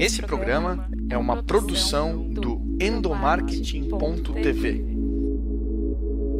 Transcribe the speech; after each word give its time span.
Esse 0.00 0.22
programa 0.22 0.88
é 1.10 1.18
uma 1.18 1.42
produção 1.42 2.32
do 2.32 2.58
endomarketing.tv. 2.80 4.82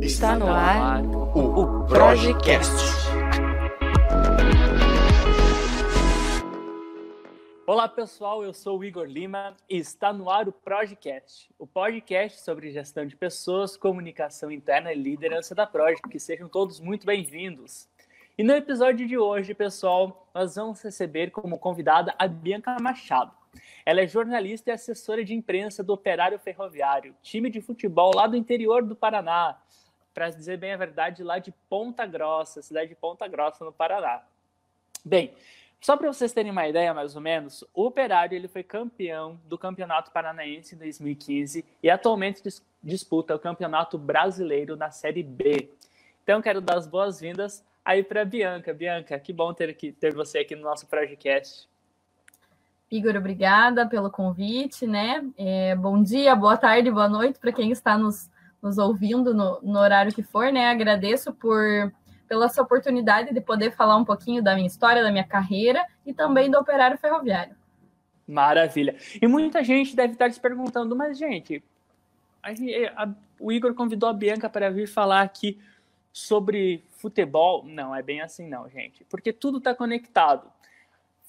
Está 0.00 0.34
no 0.34 0.46
ar 0.46 1.04
o 1.04 1.84
Projecast. 1.84 2.72
Olá 7.66 7.86
pessoal, 7.86 8.42
eu 8.42 8.54
sou 8.54 8.78
o 8.78 8.84
Igor 8.84 9.04
Lima 9.04 9.54
e 9.68 9.76
está 9.76 10.10
no 10.10 10.30
ar 10.30 10.48
o 10.48 10.52
Projecast, 10.52 11.50
o 11.58 11.66
podcast 11.66 12.40
sobre 12.40 12.70
gestão 12.70 13.04
de 13.04 13.14
pessoas, 13.14 13.76
comunicação 13.76 14.50
interna 14.50 14.90
e 14.90 14.96
liderança 14.96 15.54
da 15.54 15.66
Project. 15.66 16.08
Que 16.08 16.18
sejam 16.18 16.48
todos 16.48 16.80
muito 16.80 17.04
bem-vindos. 17.04 17.86
E 18.38 18.42
no 18.42 18.54
episódio 18.54 19.06
de 19.06 19.18
hoje, 19.18 19.52
pessoal, 19.52 20.30
nós 20.34 20.54
vamos 20.54 20.80
receber 20.80 21.30
como 21.30 21.58
convidada 21.58 22.14
a 22.18 22.26
Bianca 22.26 22.74
Machado. 22.80 23.38
Ela 23.84 24.02
é 24.02 24.06
jornalista 24.06 24.70
e 24.70 24.72
assessora 24.72 25.24
de 25.24 25.34
imprensa 25.34 25.82
do 25.82 25.92
Operário 25.92 26.38
Ferroviário, 26.38 27.14
time 27.22 27.50
de 27.50 27.60
futebol 27.60 28.12
lá 28.14 28.26
do 28.26 28.36
interior 28.36 28.82
do 28.82 28.94
Paraná. 28.94 29.60
Para 30.12 30.30
dizer 30.30 30.58
bem 30.58 30.72
a 30.72 30.76
verdade, 30.76 31.22
lá 31.22 31.38
de 31.38 31.52
Ponta 31.68 32.04
Grossa, 32.06 32.62
cidade 32.62 32.88
de 32.88 32.94
Ponta 32.94 33.26
Grossa, 33.28 33.64
no 33.64 33.72
Paraná. 33.72 34.22
Bem, 35.04 35.32
só 35.80 35.96
para 35.96 36.12
vocês 36.12 36.32
terem 36.32 36.52
uma 36.52 36.68
ideia, 36.68 36.92
mais 36.92 37.16
ou 37.16 37.22
menos, 37.22 37.64
o 37.72 37.86
Operário 37.86 38.36
ele 38.36 38.48
foi 38.48 38.62
campeão 38.62 39.40
do 39.46 39.56
Campeonato 39.56 40.10
Paranaense 40.10 40.74
em 40.74 40.78
2015 40.78 41.64
e 41.82 41.88
atualmente 41.90 42.42
dis 42.42 42.62
disputa 42.82 43.34
o 43.34 43.38
Campeonato 43.38 43.98
Brasileiro 43.98 44.74
na 44.74 44.90
Série 44.90 45.22
B. 45.22 45.70
Então, 46.22 46.40
quero 46.40 46.60
dar 46.60 46.78
as 46.78 46.86
boas-vindas 46.86 47.62
aí 47.84 48.02
para 48.02 48.24
Bianca. 48.24 48.72
Bianca, 48.72 49.18
que 49.18 49.34
bom 49.34 49.52
ter, 49.52 49.68
aqui, 49.68 49.92
ter 49.92 50.14
você 50.14 50.38
aqui 50.38 50.56
no 50.56 50.62
nosso 50.62 50.86
podcast. 50.86 51.68
Igor, 52.90 53.16
obrigada 53.16 53.86
pelo 53.86 54.10
convite, 54.10 54.84
né? 54.84 55.24
É, 55.38 55.76
bom 55.76 56.02
dia, 56.02 56.34
boa 56.34 56.56
tarde, 56.56 56.90
boa 56.90 57.08
noite 57.08 57.38
para 57.38 57.52
quem 57.52 57.70
está 57.70 57.96
nos, 57.96 58.28
nos 58.60 58.78
ouvindo 58.78 59.32
no, 59.32 59.60
no, 59.62 59.78
horário 59.78 60.12
que 60.12 60.24
for, 60.24 60.52
né? 60.52 60.68
Agradeço 60.68 61.32
por 61.32 61.92
pela 62.26 62.46
essa 62.46 62.62
oportunidade 62.62 63.32
de 63.32 63.40
poder 63.40 63.72
falar 63.72 63.96
um 63.96 64.04
pouquinho 64.04 64.42
da 64.42 64.54
minha 64.54 64.66
história, 64.66 65.02
da 65.02 65.10
minha 65.10 65.24
carreira 65.24 65.84
e 66.04 66.12
também 66.12 66.50
do 66.50 66.58
operário 66.58 66.98
ferroviário. 66.98 67.56
Maravilha. 68.26 68.96
E 69.20 69.26
muita 69.26 69.64
gente 69.64 69.96
deve 69.96 70.12
estar 70.12 70.32
se 70.32 70.40
perguntando, 70.40 70.94
mas, 70.94 71.18
gente, 71.18 71.62
a, 72.42 72.50
a, 73.02 73.08
o 73.38 73.50
Igor 73.50 73.74
convidou 73.74 74.08
a 74.08 74.12
Bianca 74.12 74.48
para 74.48 74.70
vir 74.70 74.86
falar 74.86 75.22
aqui 75.22 75.60
sobre 76.12 76.84
futebol, 76.90 77.64
não 77.64 77.94
é 77.94 78.02
bem 78.02 78.20
assim 78.20 78.48
não, 78.48 78.68
gente, 78.68 79.04
porque 79.04 79.32
tudo 79.32 79.58
está 79.58 79.74
conectado. 79.74 80.50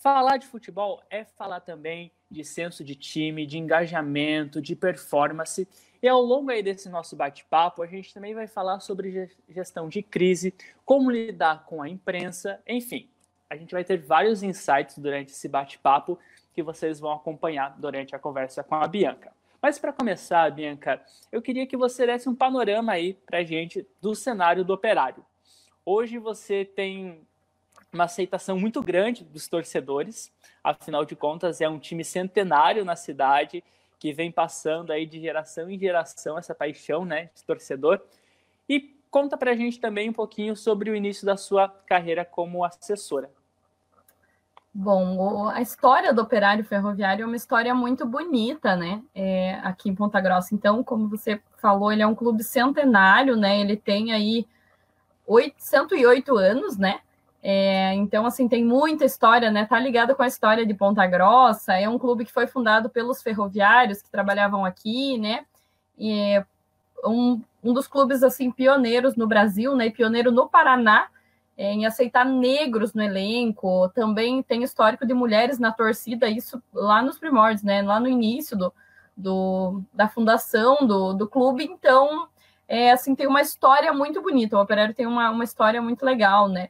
Falar 0.01 0.37
de 0.37 0.47
futebol 0.47 0.99
é 1.11 1.23
falar 1.23 1.59
também 1.59 2.11
de 2.27 2.43
senso 2.43 2.83
de 2.83 2.95
time, 2.95 3.45
de 3.45 3.59
engajamento, 3.59 4.59
de 4.59 4.75
performance. 4.75 5.67
E 6.01 6.07
ao 6.07 6.19
longo 6.19 6.49
aí 6.49 6.63
desse 6.63 6.89
nosso 6.89 7.15
bate-papo, 7.15 7.83
a 7.83 7.85
gente 7.85 8.11
também 8.11 8.33
vai 8.33 8.47
falar 8.47 8.79
sobre 8.79 9.29
gestão 9.47 9.87
de 9.87 10.01
crise, 10.01 10.55
como 10.83 11.11
lidar 11.11 11.67
com 11.67 11.83
a 11.83 11.87
imprensa, 11.87 12.59
enfim. 12.67 13.11
A 13.47 13.55
gente 13.55 13.73
vai 13.73 13.83
ter 13.83 13.97
vários 13.97 14.41
insights 14.41 14.97
durante 14.97 15.33
esse 15.33 15.47
bate-papo 15.47 16.17
que 16.51 16.63
vocês 16.63 16.99
vão 16.99 17.11
acompanhar 17.11 17.79
durante 17.79 18.15
a 18.15 18.19
conversa 18.19 18.63
com 18.63 18.73
a 18.73 18.87
Bianca. 18.87 19.31
Mas 19.61 19.77
para 19.77 19.93
começar, 19.93 20.49
Bianca, 20.49 20.99
eu 21.31 21.43
queria 21.43 21.67
que 21.67 21.77
você 21.77 22.07
desse 22.07 22.27
um 22.27 22.33
panorama 22.33 22.93
aí 22.93 23.13
para 23.13 23.37
a 23.37 23.43
gente 23.43 23.87
do 24.01 24.15
cenário 24.15 24.65
do 24.65 24.73
operário. 24.73 25.23
Hoje 25.85 26.17
você 26.17 26.65
tem 26.65 27.21
uma 27.93 28.05
aceitação 28.05 28.57
muito 28.57 28.81
grande 28.81 29.23
dos 29.23 29.47
torcedores, 29.47 30.31
afinal 30.63 31.03
de 31.03 31.15
contas 31.15 31.59
é 31.61 31.67
um 31.67 31.79
time 31.79 32.03
centenário 32.03 32.85
na 32.85 32.95
cidade 32.95 33.63
que 33.99 34.13
vem 34.13 34.31
passando 34.31 34.91
aí 34.91 35.05
de 35.05 35.19
geração 35.19 35.69
em 35.69 35.77
geração 35.77 36.37
essa 36.37 36.55
paixão, 36.55 37.05
né, 37.05 37.29
de 37.35 37.43
torcedor. 37.43 38.01
E 38.67 38.95
conta 39.11 39.37
para 39.37 39.51
a 39.51 39.55
gente 39.55 39.79
também 39.79 40.09
um 40.09 40.13
pouquinho 40.13 40.55
sobre 40.55 40.89
o 40.89 40.95
início 40.95 41.25
da 41.25 41.37
sua 41.37 41.67
carreira 41.67 42.25
como 42.25 42.63
assessora. 42.63 43.29
Bom, 44.73 45.49
a 45.49 45.61
história 45.61 46.13
do 46.13 46.21
operário 46.21 46.63
ferroviário 46.63 47.23
é 47.23 47.25
uma 47.25 47.35
história 47.35 47.75
muito 47.75 48.05
bonita, 48.05 48.73
né? 48.73 49.03
É, 49.13 49.55
aqui 49.63 49.89
em 49.89 49.95
Ponta 49.95 50.21
Grossa. 50.21 50.55
Então, 50.55 50.81
como 50.81 51.09
você 51.09 51.41
falou, 51.57 51.91
ele 51.91 52.01
é 52.01 52.07
um 52.07 52.15
clube 52.15 52.41
centenário, 52.41 53.35
né? 53.35 53.59
Ele 53.59 53.75
tem 53.75 54.13
aí 54.13 54.47
8, 55.27 55.55
108 55.57 56.37
anos, 56.37 56.77
né? 56.77 57.01
É, 57.43 57.93
então, 57.95 58.25
assim, 58.25 58.47
tem 58.47 58.63
muita 58.63 59.03
história, 59.05 59.49
né? 59.49 59.65
Tá 59.65 59.79
ligado 59.79 60.15
com 60.15 60.23
a 60.23 60.27
história 60.27 60.65
de 60.65 60.73
Ponta 60.73 61.05
Grossa. 61.07 61.73
É 61.73 61.89
um 61.89 61.97
clube 61.97 62.25
que 62.25 62.31
foi 62.31 62.47
fundado 62.47 62.89
pelos 62.89 63.21
ferroviários 63.21 64.01
que 64.01 64.11
trabalhavam 64.11 64.63
aqui, 64.63 65.17
né? 65.17 65.45
E 65.97 66.11
é 66.11 66.45
um, 67.05 67.41
um 67.63 67.73
dos 67.73 67.87
clubes, 67.87 68.23
assim, 68.23 68.51
pioneiros 68.51 69.15
no 69.15 69.27
Brasil, 69.27 69.75
né? 69.75 69.89
Pioneiro 69.89 70.31
no 70.31 70.47
Paraná 70.47 71.07
é, 71.61 71.73
em 71.73 71.85
aceitar 71.85 72.25
negros 72.25 72.93
no 72.93 73.03
elenco, 73.03 73.87
também 73.89 74.41
tem 74.41 74.63
histórico 74.63 75.05
de 75.05 75.13
mulheres 75.13 75.59
na 75.59 75.71
torcida, 75.71 76.27
isso 76.27 76.61
lá 76.73 77.03
nos 77.03 77.19
primórdios, 77.19 77.61
né? 77.61 77.83
Lá 77.83 77.99
no 77.99 78.07
início 78.07 78.57
do, 78.57 78.73
do 79.15 79.83
da 79.93 80.09
fundação 80.09 80.87
do, 80.87 81.13
do 81.13 81.27
clube, 81.27 81.63
então 81.63 82.27
é, 82.67 82.91
assim, 82.91 83.13
tem 83.13 83.27
uma 83.27 83.41
história 83.41 83.93
muito 83.93 84.21
bonita. 84.21 84.57
O 84.57 84.61
Operário 84.61 84.95
tem 84.95 85.05
uma, 85.05 85.29
uma 85.29 85.43
história 85.43 85.79
muito 85.81 86.03
legal, 86.03 86.47
né? 86.47 86.69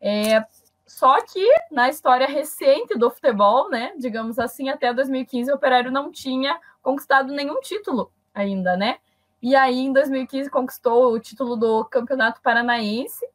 É, 0.00 0.44
só 0.86 1.20
que 1.24 1.44
na 1.70 1.88
história 1.88 2.26
recente 2.26 2.96
do 2.96 3.10
futebol, 3.10 3.68
né, 3.70 3.92
digamos 3.98 4.38
assim, 4.38 4.68
até 4.68 4.92
2015 4.92 5.50
o 5.50 5.54
Operário 5.54 5.90
não 5.90 6.12
tinha 6.12 6.58
conquistado 6.82 7.32
nenhum 7.32 7.60
título 7.60 8.12
ainda, 8.34 8.76
né? 8.76 8.98
E 9.42 9.54
aí 9.54 9.78
em 9.78 9.92
2015 9.92 10.50
conquistou 10.50 11.12
o 11.12 11.20
título 11.20 11.56
do 11.56 11.84
Campeonato 11.84 12.40
Paranaense 12.40 13.26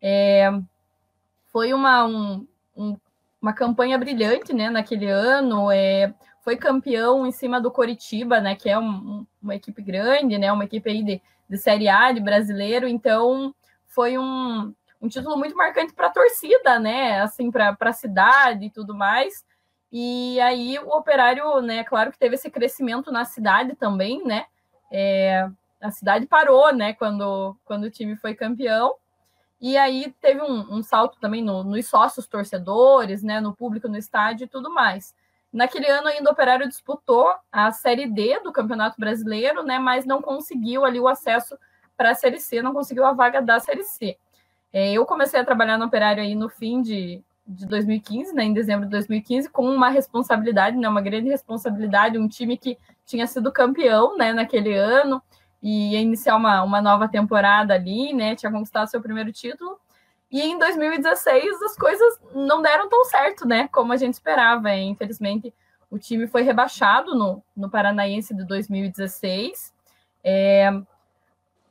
é, 0.00 0.48
foi 1.46 1.72
uma, 1.72 2.04
um, 2.06 2.46
um, 2.76 2.96
uma 3.40 3.52
campanha 3.52 3.98
brilhante 3.98 4.52
né, 4.52 4.70
naquele 4.70 5.08
ano. 5.08 5.70
É, 5.70 6.14
foi 6.42 6.56
campeão 6.56 7.26
em 7.26 7.32
cima 7.32 7.60
do 7.60 7.70
Coritiba, 7.70 8.40
né, 8.40 8.54
que 8.54 8.68
é 8.68 8.78
um, 8.78 9.26
uma 9.42 9.54
equipe 9.56 9.82
grande, 9.82 10.38
né, 10.38 10.52
uma 10.52 10.64
equipe 10.64 10.88
aí 10.88 11.02
de, 11.02 11.20
de 11.48 11.58
Série 11.58 11.88
A, 11.88 12.12
de 12.12 12.20
brasileiro. 12.20 12.86
Então, 12.86 13.54
foi 13.88 14.18
um, 14.18 14.72
um 15.06 15.08
título 15.08 15.36
muito 15.36 15.56
marcante 15.56 15.92
para 15.92 16.08
a 16.08 16.12
torcida, 16.12 16.78
né? 16.78 17.20
Assim, 17.20 17.50
para 17.50 17.76
a 17.78 17.92
cidade 17.92 18.66
e 18.66 18.70
tudo 18.70 18.94
mais. 18.94 19.44
E 19.90 20.38
aí 20.40 20.78
o 20.78 20.88
operário, 20.88 21.60
né? 21.62 21.84
Claro 21.84 22.10
que 22.10 22.18
teve 22.18 22.34
esse 22.34 22.50
crescimento 22.50 23.10
na 23.12 23.24
cidade 23.24 23.74
também, 23.76 24.22
né? 24.24 24.46
É, 24.92 25.48
a 25.80 25.90
cidade 25.90 26.26
parou, 26.26 26.74
né? 26.74 26.92
Quando, 26.92 27.56
quando 27.64 27.84
o 27.84 27.90
time 27.90 28.16
foi 28.16 28.34
campeão. 28.34 28.94
E 29.60 29.76
aí 29.76 30.14
teve 30.20 30.42
um, 30.42 30.76
um 30.76 30.82
salto 30.82 31.18
também 31.18 31.42
no, 31.42 31.64
nos 31.64 31.86
sócios 31.86 32.26
torcedores, 32.26 33.22
né, 33.22 33.40
no 33.40 33.56
público 33.56 33.88
no 33.88 33.96
estádio 33.96 34.44
e 34.44 34.48
tudo 34.48 34.70
mais. 34.70 35.14
Naquele 35.50 35.88
ano 35.88 36.08
ainda 36.08 36.28
o 36.28 36.32
Operário 36.32 36.68
disputou 36.68 37.34
a 37.50 37.72
Série 37.72 38.06
D 38.06 38.38
do 38.40 38.52
Campeonato 38.52 39.00
Brasileiro, 39.00 39.62
né, 39.62 39.78
mas 39.78 40.04
não 40.04 40.20
conseguiu 40.20 40.84
ali 40.84 41.00
o 41.00 41.08
acesso 41.08 41.58
para 41.96 42.10
a 42.10 42.14
Série 42.14 42.38
C, 42.38 42.60
não 42.60 42.74
conseguiu 42.74 43.06
a 43.06 43.14
vaga 43.14 43.40
da 43.40 43.58
Série 43.58 43.82
C. 43.84 44.18
É, 44.76 44.92
eu 44.92 45.06
comecei 45.06 45.40
a 45.40 45.44
trabalhar 45.44 45.78
no 45.78 45.86
Operário 45.86 46.22
aí 46.22 46.34
no 46.34 46.50
fim 46.50 46.82
de, 46.82 47.24
de 47.46 47.64
2015, 47.64 48.34
né, 48.34 48.44
em 48.44 48.52
dezembro 48.52 48.84
de 48.84 48.90
2015, 48.90 49.48
com 49.48 49.64
uma 49.64 49.88
responsabilidade, 49.88 50.76
né, 50.76 50.86
uma 50.86 51.00
grande 51.00 51.30
responsabilidade, 51.30 52.18
um 52.18 52.28
time 52.28 52.58
que 52.58 52.76
tinha 53.06 53.26
sido 53.26 53.50
campeão, 53.50 54.18
né, 54.18 54.34
naquele 54.34 54.74
ano, 54.76 55.22
e 55.62 55.92
ia 55.92 56.00
iniciar 56.00 56.36
uma, 56.36 56.62
uma 56.62 56.82
nova 56.82 57.08
temporada 57.08 57.72
ali, 57.72 58.12
né? 58.12 58.36
Tinha 58.36 58.52
conquistado 58.52 58.90
seu 58.90 59.00
primeiro 59.00 59.32
título. 59.32 59.80
E 60.30 60.42
em 60.42 60.58
2016 60.58 61.62
as 61.62 61.74
coisas 61.74 62.20
não 62.34 62.60
deram 62.60 62.86
tão 62.86 63.02
certo, 63.06 63.48
né? 63.48 63.68
Como 63.68 63.94
a 63.94 63.96
gente 63.96 64.12
esperava. 64.12 64.74
Infelizmente, 64.74 65.54
o 65.90 65.98
time 65.98 66.26
foi 66.26 66.42
rebaixado 66.42 67.14
no, 67.14 67.42
no 67.56 67.70
Paranaense 67.70 68.34
de 68.34 68.44
2016. 68.44 69.72
É, 70.22 70.70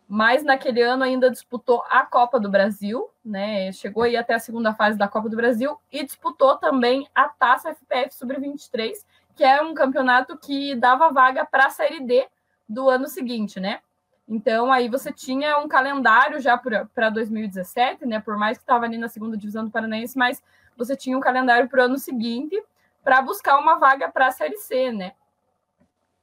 mas 0.08 0.44
naquele 0.44 0.82
ano 0.82 1.04
ainda 1.04 1.32
disputou 1.32 1.84
a 1.90 2.06
Copa 2.06 2.40
do 2.40 2.50
Brasil, 2.50 3.10
né? 3.24 3.72
Chegou 3.72 4.04
aí 4.04 4.16
até 4.16 4.36
a 4.36 4.40
segunda 4.40 4.74
fase 4.74 4.98
da 4.98 5.08
Copa 5.08 5.30
do 5.30 5.36
Brasil 5.36 5.78
e 5.92 6.04
disputou 6.04 6.58
também 6.58 7.08
a 7.14 7.28
Taça 7.28 7.74
FPF 7.74 8.16
Sub-23, 8.16 8.94
que 9.36 9.44
é 9.44 9.62
um 9.62 9.74
campeonato 9.74 10.38
que 10.38 10.76
dava 10.76 11.12
vaga 11.12 11.44
para 11.46 11.66
a 11.66 11.70
Série 11.70 12.02
D 12.02 12.28
do 12.70 12.90
ano 12.90 13.08
seguinte, 13.08 13.60
né? 13.60 13.80
Então, 14.28 14.72
aí 14.72 14.90
você 14.90 15.12
tinha 15.12 15.58
um 15.58 15.68
calendário 15.68 16.40
já 16.40 16.58
para 16.58 17.10
2017, 17.10 18.06
né? 18.06 18.20
Por 18.20 18.38
mais 18.38 18.58
que 18.58 18.64
estava 18.64 18.86
ali 18.86 18.98
na 18.98 19.08
segunda 19.08 19.38
divisão 19.38 19.66
do 19.66 19.72
Paranaense, 19.72 20.18
mas 20.18 20.42
você 20.76 20.96
tinha 20.96 21.18
um 21.18 21.22
calendário 21.22 21.70
para 21.70 21.82
o 21.82 21.86
ano 21.86 21.98
seguinte 21.98 22.62
para 23.04 23.22
buscar 23.22 23.58
uma 23.60 23.76
vaga 23.76 24.10
para 24.10 24.28
a 24.28 24.32
Série 24.32 24.58
C, 24.58 24.92
né? 24.92 25.14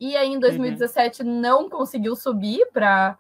E 0.00 0.16
aí, 0.16 0.32
em 0.32 0.40
2017, 0.40 1.22
uhum. 1.22 1.40
não 1.40 1.70
conseguiu 1.70 2.16
subir 2.16 2.66
para 2.72 3.16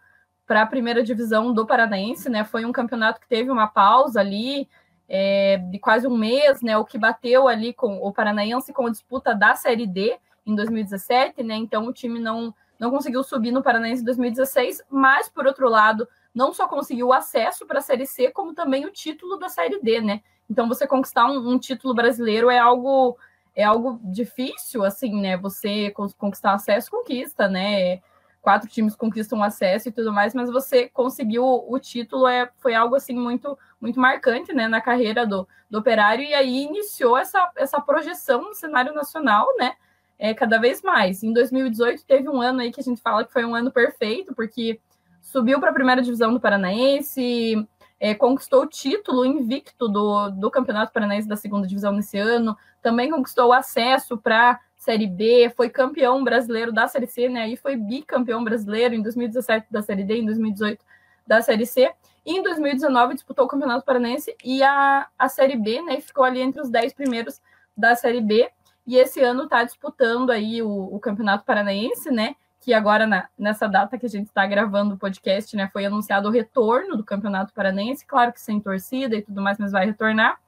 a 0.60 0.66
primeira 0.66 1.02
divisão 1.02 1.52
do 1.52 1.66
Paranaense, 1.66 2.28
né? 2.28 2.44
Foi 2.44 2.64
um 2.64 2.72
campeonato 2.72 3.20
que 3.20 3.28
teve 3.28 3.50
uma 3.50 3.66
pausa 3.66 4.20
ali. 4.20 4.68
é, 5.08 5.58
de 5.58 5.78
quase 5.78 6.06
um 6.06 6.16
mês, 6.16 6.62
né? 6.62 6.76
O 6.78 6.84
que 6.84 6.98
bateu 6.98 7.46
ali 7.48 7.72
com 7.72 7.98
o 7.98 8.12
Paranaense 8.12 8.72
com 8.72 8.86
a 8.86 8.90
disputa 8.90 9.34
da 9.34 9.54
Série 9.54 9.86
D 9.86 10.16
em 10.46 10.54
2017, 10.54 11.42
né? 11.42 11.54
Então 11.56 11.86
o 11.86 11.92
time 11.92 12.18
não, 12.18 12.54
não 12.78 12.90
conseguiu 12.90 13.22
subir 13.22 13.50
no 13.52 13.62
Paranaense 13.62 14.02
em 14.02 14.04
2016, 14.06 14.82
mas 14.90 15.28
por 15.28 15.46
outro 15.46 15.68
lado, 15.68 16.08
não 16.34 16.52
só 16.52 16.66
conseguiu 16.66 17.08
o 17.08 17.12
acesso 17.12 17.66
para 17.66 17.78
a 17.78 17.82
Série 17.82 18.06
C, 18.06 18.30
como 18.30 18.54
também 18.54 18.86
o 18.86 18.90
título 18.90 19.38
da 19.38 19.48
Série 19.48 19.80
D, 19.80 20.00
né? 20.00 20.22
Então 20.48 20.66
você 20.66 20.86
conquistar 20.86 21.26
um, 21.26 21.50
um 21.50 21.58
título 21.58 21.94
brasileiro 21.94 22.50
é 22.50 22.58
algo 22.58 23.16
é 23.54 23.62
algo 23.62 24.00
difícil, 24.04 24.82
assim, 24.82 25.20
né? 25.20 25.36
Você 25.36 25.90
conquistar 25.90 26.54
acesso, 26.54 26.90
conquista, 26.90 27.48
né? 27.48 28.00
Quatro 28.42 28.68
times 28.68 28.94
conquistam 28.94 29.42
acesso 29.42 29.88
e 29.88 29.92
tudo 29.92 30.12
mais, 30.12 30.34
mas 30.34 30.50
você 30.50 30.88
conseguiu 30.88 31.44
o 31.44 31.78
título, 31.78 32.26
é, 32.26 32.50
foi 32.58 32.74
algo, 32.74 32.96
assim, 32.96 33.14
muito 33.14 33.56
muito 33.80 33.98
marcante, 33.98 34.52
né? 34.52 34.68
Na 34.68 34.80
carreira 34.80 35.26
do, 35.26 35.46
do 35.68 35.78
Operário, 35.78 36.24
e 36.24 36.34
aí 36.34 36.62
iniciou 36.62 37.16
essa, 37.16 37.50
essa 37.56 37.80
projeção 37.80 38.42
no 38.42 38.54
cenário 38.54 38.94
nacional, 38.94 39.46
né? 39.58 39.74
É, 40.18 40.34
cada 40.34 40.58
vez 40.58 40.82
mais. 40.82 41.22
Em 41.22 41.32
2018, 41.32 42.04
teve 42.04 42.28
um 42.28 42.40
ano 42.40 42.60
aí 42.60 42.70
que 42.70 42.80
a 42.80 42.84
gente 42.84 43.00
fala 43.00 43.24
que 43.24 43.32
foi 43.32 43.44
um 43.44 43.54
ano 43.54 43.72
perfeito, 43.72 44.34
porque 44.34 44.78
subiu 45.20 45.58
para 45.58 45.70
a 45.70 45.74
primeira 45.74 46.02
divisão 46.02 46.32
do 46.32 46.40
Paranaense, 46.40 47.66
é, 47.98 48.14
conquistou 48.14 48.62
o 48.62 48.66
título 48.66 49.24
invicto 49.24 49.88
do, 49.88 50.30
do 50.30 50.50
Campeonato 50.50 50.92
Paranaense 50.92 51.28
da 51.28 51.36
segunda 51.36 51.66
divisão 51.66 51.92
nesse 51.92 52.18
ano, 52.18 52.56
também 52.80 53.10
conquistou 53.10 53.48
o 53.48 53.52
acesso 53.52 54.18
para 54.18 54.60
Série 54.82 55.06
B, 55.06 55.48
foi 55.56 55.70
campeão 55.70 56.24
brasileiro 56.24 56.72
da 56.72 56.88
Série 56.88 57.06
C, 57.06 57.28
né? 57.28 57.48
E 57.48 57.56
foi 57.56 57.76
bicampeão 57.76 58.42
brasileiro 58.42 58.96
em 58.96 59.00
2017 59.00 59.68
da 59.70 59.80
Série 59.80 60.02
D, 60.02 60.16
em 60.16 60.26
2018 60.26 60.84
da 61.24 61.40
Série 61.40 61.64
C. 61.64 61.88
E 62.26 62.36
em 62.36 62.42
2019 62.42 63.14
disputou 63.14 63.44
o 63.44 63.48
Campeonato 63.48 63.84
Paranaense 63.84 64.34
e 64.42 64.60
a, 64.60 65.06
a 65.16 65.28
Série 65.28 65.56
B, 65.56 65.80
né? 65.82 65.98
E 65.98 66.00
ficou 66.00 66.24
ali 66.24 66.40
entre 66.40 66.60
os 66.60 66.68
10 66.68 66.94
primeiros 66.94 67.40
da 67.76 67.94
Série 67.94 68.20
B. 68.20 68.50
E 68.84 68.96
esse 68.96 69.20
ano 69.20 69.44
está 69.44 69.62
disputando 69.62 70.30
aí 70.30 70.60
o, 70.60 70.92
o 70.92 70.98
Campeonato 70.98 71.44
Paranaense, 71.44 72.10
né? 72.10 72.34
que 72.60 72.74
agora 72.74 73.06
na, 73.06 73.28
nessa 73.38 73.68
data 73.68 73.96
que 73.96 74.06
a 74.06 74.08
gente 74.08 74.26
está 74.26 74.44
gravando 74.46 74.94
o 74.94 74.98
podcast, 74.98 75.56
né, 75.56 75.68
foi 75.72 75.84
anunciado 75.84 76.28
o 76.28 76.30
retorno 76.30 76.96
do 76.96 77.02
Campeonato 77.02 77.52
Paranense, 77.52 78.06
claro 78.06 78.32
que 78.32 78.40
sem 78.40 78.60
torcida 78.60 79.16
e 79.16 79.22
tudo 79.22 79.42
mais, 79.42 79.58
mas 79.58 79.72
vai 79.72 79.84
retornar. 79.84 80.38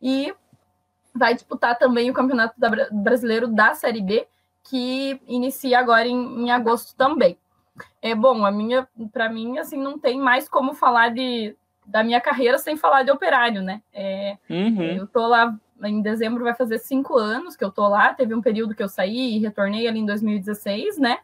E 0.00 0.32
vai 1.14 1.34
disputar 1.34 1.78
também 1.78 2.10
o 2.10 2.14
Campeonato 2.14 2.58
da, 2.58 2.70
Brasileiro 2.90 3.48
da 3.48 3.74
Série 3.74 4.02
B, 4.02 4.26
que 4.64 5.20
inicia 5.26 5.78
agora 5.78 6.06
em, 6.06 6.44
em 6.44 6.50
agosto 6.50 6.94
também. 6.96 7.38
É 8.02 8.14
bom, 8.14 8.44
a 8.44 8.50
minha, 8.50 8.88
para 9.12 9.28
mim, 9.28 9.58
assim, 9.58 9.76
não 9.76 9.98
tem 9.98 10.18
mais 10.18 10.48
como 10.48 10.74
falar 10.74 11.10
de 11.10 11.56
da 11.86 12.04
minha 12.04 12.20
carreira 12.20 12.58
sem 12.58 12.76
falar 12.76 13.02
de 13.02 13.10
operário, 13.10 13.62
né? 13.62 13.80
É, 13.94 14.36
uhum. 14.50 14.82
Eu 14.82 15.06
tô 15.06 15.26
lá 15.26 15.58
em 15.84 16.02
dezembro, 16.02 16.44
vai 16.44 16.54
fazer 16.54 16.78
cinco 16.78 17.16
anos 17.16 17.56
que 17.56 17.64
eu 17.64 17.70
tô 17.70 17.88
lá. 17.88 18.12
Teve 18.12 18.34
um 18.34 18.42
período 18.42 18.74
que 18.74 18.82
eu 18.82 18.88
saí 18.88 19.36
e 19.36 19.38
retornei 19.38 19.88
ali 19.88 20.00
em 20.00 20.06
2016, 20.06 20.98
né? 20.98 21.18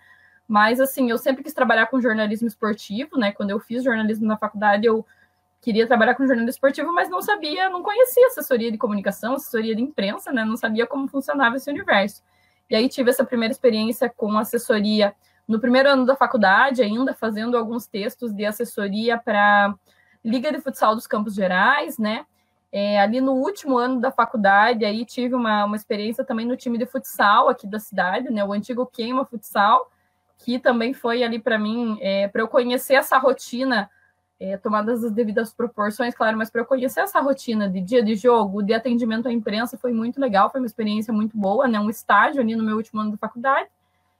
Mas, 0.48 0.80
assim, 0.80 1.10
eu 1.10 1.18
sempre 1.18 1.42
quis 1.42 1.52
trabalhar 1.52 1.86
com 1.86 2.00
jornalismo 2.00 2.48
esportivo, 2.48 3.18
né? 3.18 3.32
Quando 3.32 3.50
eu 3.50 3.60
fiz 3.60 3.84
jornalismo 3.84 4.26
na 4.26 4.38
faculdade, 4.38 4.86
eu 4.86 5.04
queria 5.64 5.86
trabalhar 5.86 6.14
com 6.14 6.26
jornalismo 6.26 6.50
esportivo, 6.50 6.92
mas 6.92 7.08
não 7.08 7.22
sabia, 7.22 7.70
não 7.70 7.82
conhecia 7.82 8.26
assessoria 8.26 8.70
de 8.70 8.76
comunicação, 8.76 9.34
assessoria 9.34 9.74
de 9.74 9.80
imprensa, 9.80 10.30
né? 10.30 10.44
Não 10.44 10.58
sabia 10.58 10.86
como 10.86 11.08
funcionava 11.08 11.56
esse 11.56 11.70
universo. 11.70 12.22
E 12.68 12.76
aí 12.76 12.86
tive 12.86 13.08
essa 13.08 13.24
primeira 13.24 13.50
experiência 13.50 14.12
com 14.14 14.36
assessoria 14.36 15.14
no 15.48 15.58
primeiro 15.58 15.88
ano 15.88 16.04
da 16.04 16.14
faculdade, 16.14 16.82
ainda 16.82 17.14
fazendo 17.14 17.56
alguns 17.56 17.86
textos 17.86 18.30
de 18.30 18.44
assessoria 18.44 19.16
para 19.16 19.74
Liga 20.22 20.52
de 20.52 20.60
Futsal 20.60 20.94
dos 20.94 21.06
Campos 21.06 21.34
Gerais, 21.34 21.96
né? 21.96 22.26
É, 22.70 23.00
ali 23.00 23.20
no 23.20 23.32
último 23.32 23.78
ano 23.78 24.00
da 24.00 24.10
faculdade, 24.10 24.84
aí 24.84 25.06
tive 25.06 25.34
uma, 25.34 25.64
uma 25.64 25.76
experiência 25.76 26.24
também 26.24 26.44
no 26.44 26.56
time 26.56 26.76
de 26.76 26.84
futsal 26.84 27.48
aqui 27.48 27.66
da 27.66 27.78
cidade, 27.78 28.30
né? 28.30 28.44
O 28.44 28.52
antigo 28.52 28.84
Queima 28.84 29.24
Futsal, 29.24 29.90
que 30.38 30.58
também 30.58 30.92
foi 30.92 31.22
ali 31.22 31.38
para 31.38 31.58
mim, 31.58 31.96
é, 32.02 32.28
para 32.28 32.42
eu 32.42 32.48
conhecer 32.48 32.94
essa 32.94 33.16
rotina, 33.16 33.88
é, 34.40 34.56
tomadas 34.56 35.04
as 35.04 35.12
devidas 35.12 35.52
proporções, 35.52 36.14
claro, 36.14 36.36
mas 36.36 36.50
para 36.50 36.60
eu 36.60 36.66
conhecer 36.66 37.00
essa 37.00 37.20
rotina 37.20 37.68
de 37.68 37.80
dia 37.80 38.02
de 38.02 38.16
jogo, 38.16 38.62
de 38.62 38.74
atendimento 38.74 39.28
à 39.28 39.32
imprensa, 39.32 39.78
foi 39.78 39.92
muito 39.92 40.20
legal, 40.20 40.50
foi 40.50 40.60
uma 40.60 40.66
experiência 40.66 41.12
muito 41.12 41.36
boa, 41.36 41.68
né? 41.68 41.78
Um 41.78 41.90
estágio 41.90 42.40
ali 42.40 42.56
no 42.56 42.64
meu 42.64 42.76
último 42.76 43.00
ano 43.00 43.12
da 43.12 43.16
faculdade. 43.16 43.68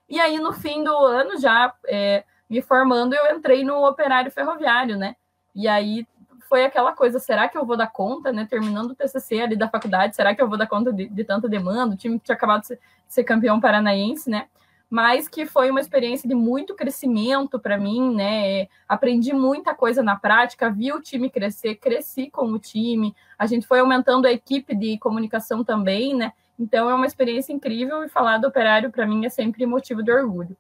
E 0.09 0.21
aí, 0.21 0.39
no 0.39 0.53
fim 0.53 0.85
do 0.85 0.97
ano, 0.97 1.39
já 1.39 1.75
é, 1.87 2.25
me 2.49 2.63
formando, 2.63 3.15
eu 3.15 3.37
entrei 3.37 3.65
no 3.65 3.87
operário 3.87 4.31
ferroviário, 4.31 4.97
né? 4.97 5.17
E 5.55 5.67
aí 5.67 6.07
foi 6.49 6.65
aquela 6.65 6.93
coisa, 6.93 7.19
será 7.19 7.49
que 7.49 7.59
eu 7.59 7.65
vou 7.67 7.77
dar 7.77 7.89
conta, 7.89 8.31
né? 8.31 8.47
Terminando 8.49 8.91
o 8.91 8.95
TCC 8.95 9.41
ali 9.41 9.57
da 9.57 9.69
faculdade, 9.69 10.15
será 10.15 10.35
que 10.35 10.41
eu 10.43 10.49
vou 10.49 10.59
dar 10.59 10.67
conta 10.67 10.93
de, 10.93 11.09
de 11.09 11.25
tanta 11.25 11.49
demanda? 11.49 11.95
O 11.95 11.99
time 11.99 12.19
tinha 12.19 12.35
acabado 12.35 12.61
de 12.61 12.69
ser, 12.69 12.77
de 12.77 13.15
ser 13.15 13.25
campeão 13.25 13.61
paranaense, 13.61 14.31
né? 14.31 14.47
Mas 14.95 15.27
que 15.27 15.45
foi 15.45 15.73
uma 15.73 15.81
experiência 15.81 16.29
de 16.29 16.37
muito 16.37 16.73
crescimento 16.73 17.59
para 17.59 17.77
mim, 17.77 18.15
né? 18.15 18.69
Aprendi 18.89 19.33
muita 19.33 19.75
coisa 19.75 20.05
na 20.05 20.15
prática, 20.15 20.71
vi 20.71 20.93
o 20.93 21.03
time 21.03 21.29
crescer, 21.29 21.75
cresci 21.75 22.31
com 22.31 22.53
o 22.53 22.61
time, 22.61 23.13
a 23.37 23.45
gente 23.45 23.67
foi 23.67 23.81
aumentando 23.81 24.25
a 24.25 24.31
equipe 24.31 24.73
de 24.73 24.97
comunicação 24.99 25.65
também, 25.65 26.15
né? 26.15 26.33
Então 26.57 26.89
é 26.89 26.95
uma 26.95 27.07
experiência 27.07 27.53
incrível 27.53 28.05
e 28.05 28.09
falar 28.09 28.39
do 28.39 28.47
operário 28.47 28.89
para 28.89 29.05
mim 29.05 29.27
é 29.27 29.29
sempre 29.29 29.67
motivo 29.67 30.01
de 30.01 30.13
orgulho. 30.13 30.57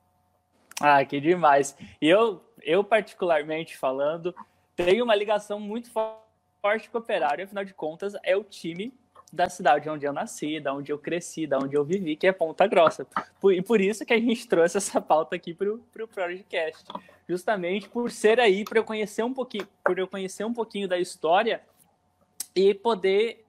Ah, 0.80 1.04
que 1.04 1.20
demais. 1.20 1.76
E 2.02 2.08
eu, 2.08 2.44
eu 2.60 2.82
particularmente 2.82 3.76
falando, 3.76 4.34
tenho 4.74 5.04
uma 5.04 5.14
ligação 5.14 5.60
muito 5.60 5.92
forte 5.92 6.90
com 6.90 6.98
o 6.98 7.00
operário, 7.00 7.44
afinal 7.44 7.64
de 7.64 7.72
contas, 7.72 8.14
é 8.24 8.36
o 8.36 8.42
time 8.42 8.92
da 9.34 9.48
cidade 9.48 9.90
onde 9.90 10.06
eu 10.06 10.12
nasci, 10.12 10.60
da 10.60 10.72
onde 10.72 10.92
eu 10.92 10.98
cresci, 10.98 11.46
da 11.46 11.58
onde 11.58 11.76
eu 11.76 11.84
vivi, 11.84 12.16
que 12.16 12.26
é 12.26 12.32
Ponta 12.32 12.66
Grossa. 12.66 13.06
E 13.52 13.60
por 13.60 13.80
isso 13.80 14.04
que 14.06 14.14
a 14.14 14.18
gente 14.18 14.46
trouxe 14.46 14.76
essa 14.78 15.00
pauta 15.00 15.36
aqui 15.36 15.52
para 15.52 15.72
o 15.72 16.08
podcast. 16.08 16.84
Justamente 17.28 17.88
por 17.88 18.10
ser 18.10 18.38
aí, 18.38 18.64
para 18.64 18.78
eu 18.78 18.84
conhecer 18.84 19.22
um 19.22 19.34
pouquinho, 19.34 19.68
por 19.84 19.98
eu 19.98 20.06
conhecer 20.06 20.44
um 20.44 20.54
pouquinho 20.54 20.86
da 20.86 20.98
história 20.98 21.62
e 22.54 22.72
poder, 22.72 23.44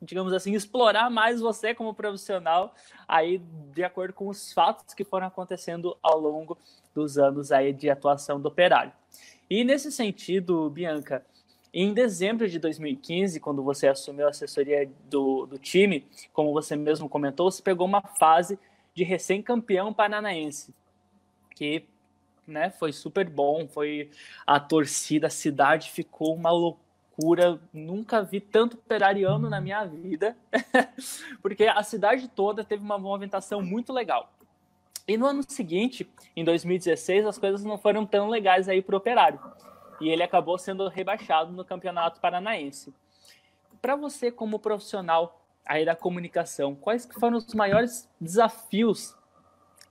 digamos 0.00 0.32
assim, 0.32 0.54
explorar 0.54 1.10
mais 1.10 1.40
você 1.40 1.74
como 1.74 1.92
profissional 1.92 2.74
aí 3.08 3.38
de 3.72 3.82
acordo 3.82 4.14
com 4.14 4.28
os 4.28 4.52
fatos 4.52 4.94
que 4.94 5.04
foram 5.04 5.26
acontecendo 5.26 5.96
ao 6.02 6.18
longo 6.20 6.56
dos 6.94 7.18
anos 7.18 7.50
aí 7.50 7.72
de 7.72 7.90
atuação 7.90 8.40
do 8.40 8.48
operário. 8.48 8.92
E 9.50 9.64
nesse 9.64 9.90
sentido, 9.90 10.70
Bianca, 10.70 11.26
em 11.76 11.92
dezembro 11.92 12.48
de 12.48 12.60
2015, 12.60 13.40
quando 13.40 13.60
você 13.60 13.88
assumiu 13.88 14.28
a 14.28 14.30
assessoria 14.30 14.88
do, 15.10 15.44
do 15.44 15.58
time, 15.58 16.06
como 16.32 16.52
você 16.52 16.76
mesmo 16.76 17.08
comentou, 17.08 17.50
você 17.50 17.60
pegou 17.60 17.84
uma 17.84 18.00
fase 18.00 18.56
de 18.94 19.02
recém-campeão 19.02 19.92
paranaense, 19.92 20.72
que 21.50 21.84
né, 22.46 22.70
foi 22.70 22.92
super 22.92 23.28
bom, 23.28 23.66
foi 23.66 24.08
a 24.46 24.60
torcida, 24.60 25.26
a 25.26 25.30
cidade 25.30 25.90
ficou 25.90 26.32
uma 26.32 26.52
loucura, 26.52 27.58
nunca 27.72 28.22
vi 28.22 28.38
tanto 28.38 28.74
operariano 28.76 29.50
na 29.50 29.60
minha 29.60 29.84
vida, 29.84 30.36
porque 31.42 31.64
a 31.64 31.82
cidade 31.82 32.28
toda 32.28 32.62
teve 32.62 32.84
uma 32.84 32.98
movimentação 32.98 33.60
muito 33.60 33.92
legal. 33.92 34.32
E 35.08 35.16
no 35.16 35.26
ano 35.26 35.42
seguinte, 35.42 36.08
em 36.36 36.44
2016, 36.44 37.26
as 37.26 37.36
coisas 37.36 37.64
não 37.64 37.76
foram 37.76 38.06
tão 38.06 38.28
legais 38.28 38.68
aí 38.68 38.80
para 38.80 38.94
o 38.94 38.98
operário 38.98 39.40
e 40.00 40.08
ele 40.08 40.22
acabou 40.22 40.58
sendo 40.58 40.88
rebaixado 40.88 41.52
no 41.52 41.64
Campeonato 41.64 42.20
Paranaense. 42.20 42.94
Para 43.80 43.96
você, 43.96 44.30
como 44.30 44.58
profissional 44.58 45.40
aí 45.66 45.84
da 45.84 45.96
comunicação, 45.96 46.74
quais 46.74 47.08
foram 47.18 47.38
os 47.38 47.54
maiores 47.54 48.08
desafios 48.20 49.16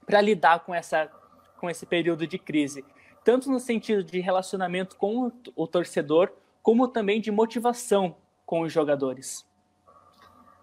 para 0.06 0.20
lidar 0.20 0.60
com, 0.60 0.74
essa, 0.74 1.10
com 1.58 1.68
esse 1.68 1.86
período 1.86 2.26
de 2.26 2.38
crise? 2.38 2.84
Tanto 3.24 3.50
no 3.50 3.58
sentido 3.58 4.04
de 4.04 4.20
relacionamento 4.20 4.96
com 4.96 5.32
o 5.56 5.66
torcedor, 5.66 6.30
como 6.62 6.88
também 6.88 7.20
de 7.20 7.30
motivação 7.30 8.16
com 8.44 8.60
os 8.60 8.72
jogadores. 8.72 9.46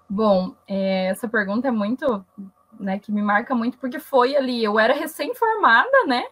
Bom, 0.10 0.54
é, 0.68 1.08
essa 1.08 1.28
pergunta 1.28 1.70
é 1.70 1.72
muito, 1.72 2.26
né, 2.80 3.00
que 3.00 3.12
me 3.12 3.22
marca 3.22 3.56
muito, 3.56 3.78
porque 3.78 3.98
foi 3.98 4.36
ali, 4.36 4.64
eu 4.64 4.78
era 4.78 4.94
recém-formada, 4.94 6.06
né, 6.06 6.26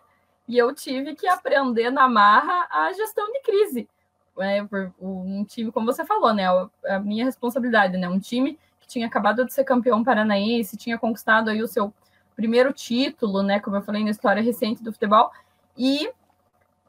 e 0.49 0.57
eu 0.57 0.73
tive 0.73 1.13
que 1.13 1.27
aprender 1.27 1.91
na 1.91 2.09
marra 2.09 2.67
a 2.71 2.91
gestão 2.91 3.31
de 3.31 3.39
crise. 3.41 3.87
É, 4.39 4.65
um 4.99 5.45
time, 5.45 5.71
como 5.71 5.85
você 5.85 6.03
falou, 6.03 6.33
né? 6.33 6.45
A 6.87 6.99
minha 6.99 7.23
responsabilidade, 7.23 7.95
né? 7.97 8.09
Um 8.09 8.17
time 8.17 8.57
que 8.79 8.87
tinha 8.87 9.05
acabado 9.05 9.45
de 9.45 9.53
ser 9.53 9.63
campeão 9.63 10.03
paranaense, 10.03 10.75
tinha 10.75 10.97
conquistado 10.97 11.51
aí 11.51 11.61
o 11.61 11.67
seu 11.67 11.93
primeiro 12.35 12.73
título, 12.73 13.43
né? 13.43 13.59
Como 13.59 13.75
eu 13.75 13.83
falei 13.83 14.03
na 14.03 14.09
história 14.09 14.41
recente 14.41 14.81
do 14.81 14.91
futebol, 14.91 15.31
e 15.77 16.11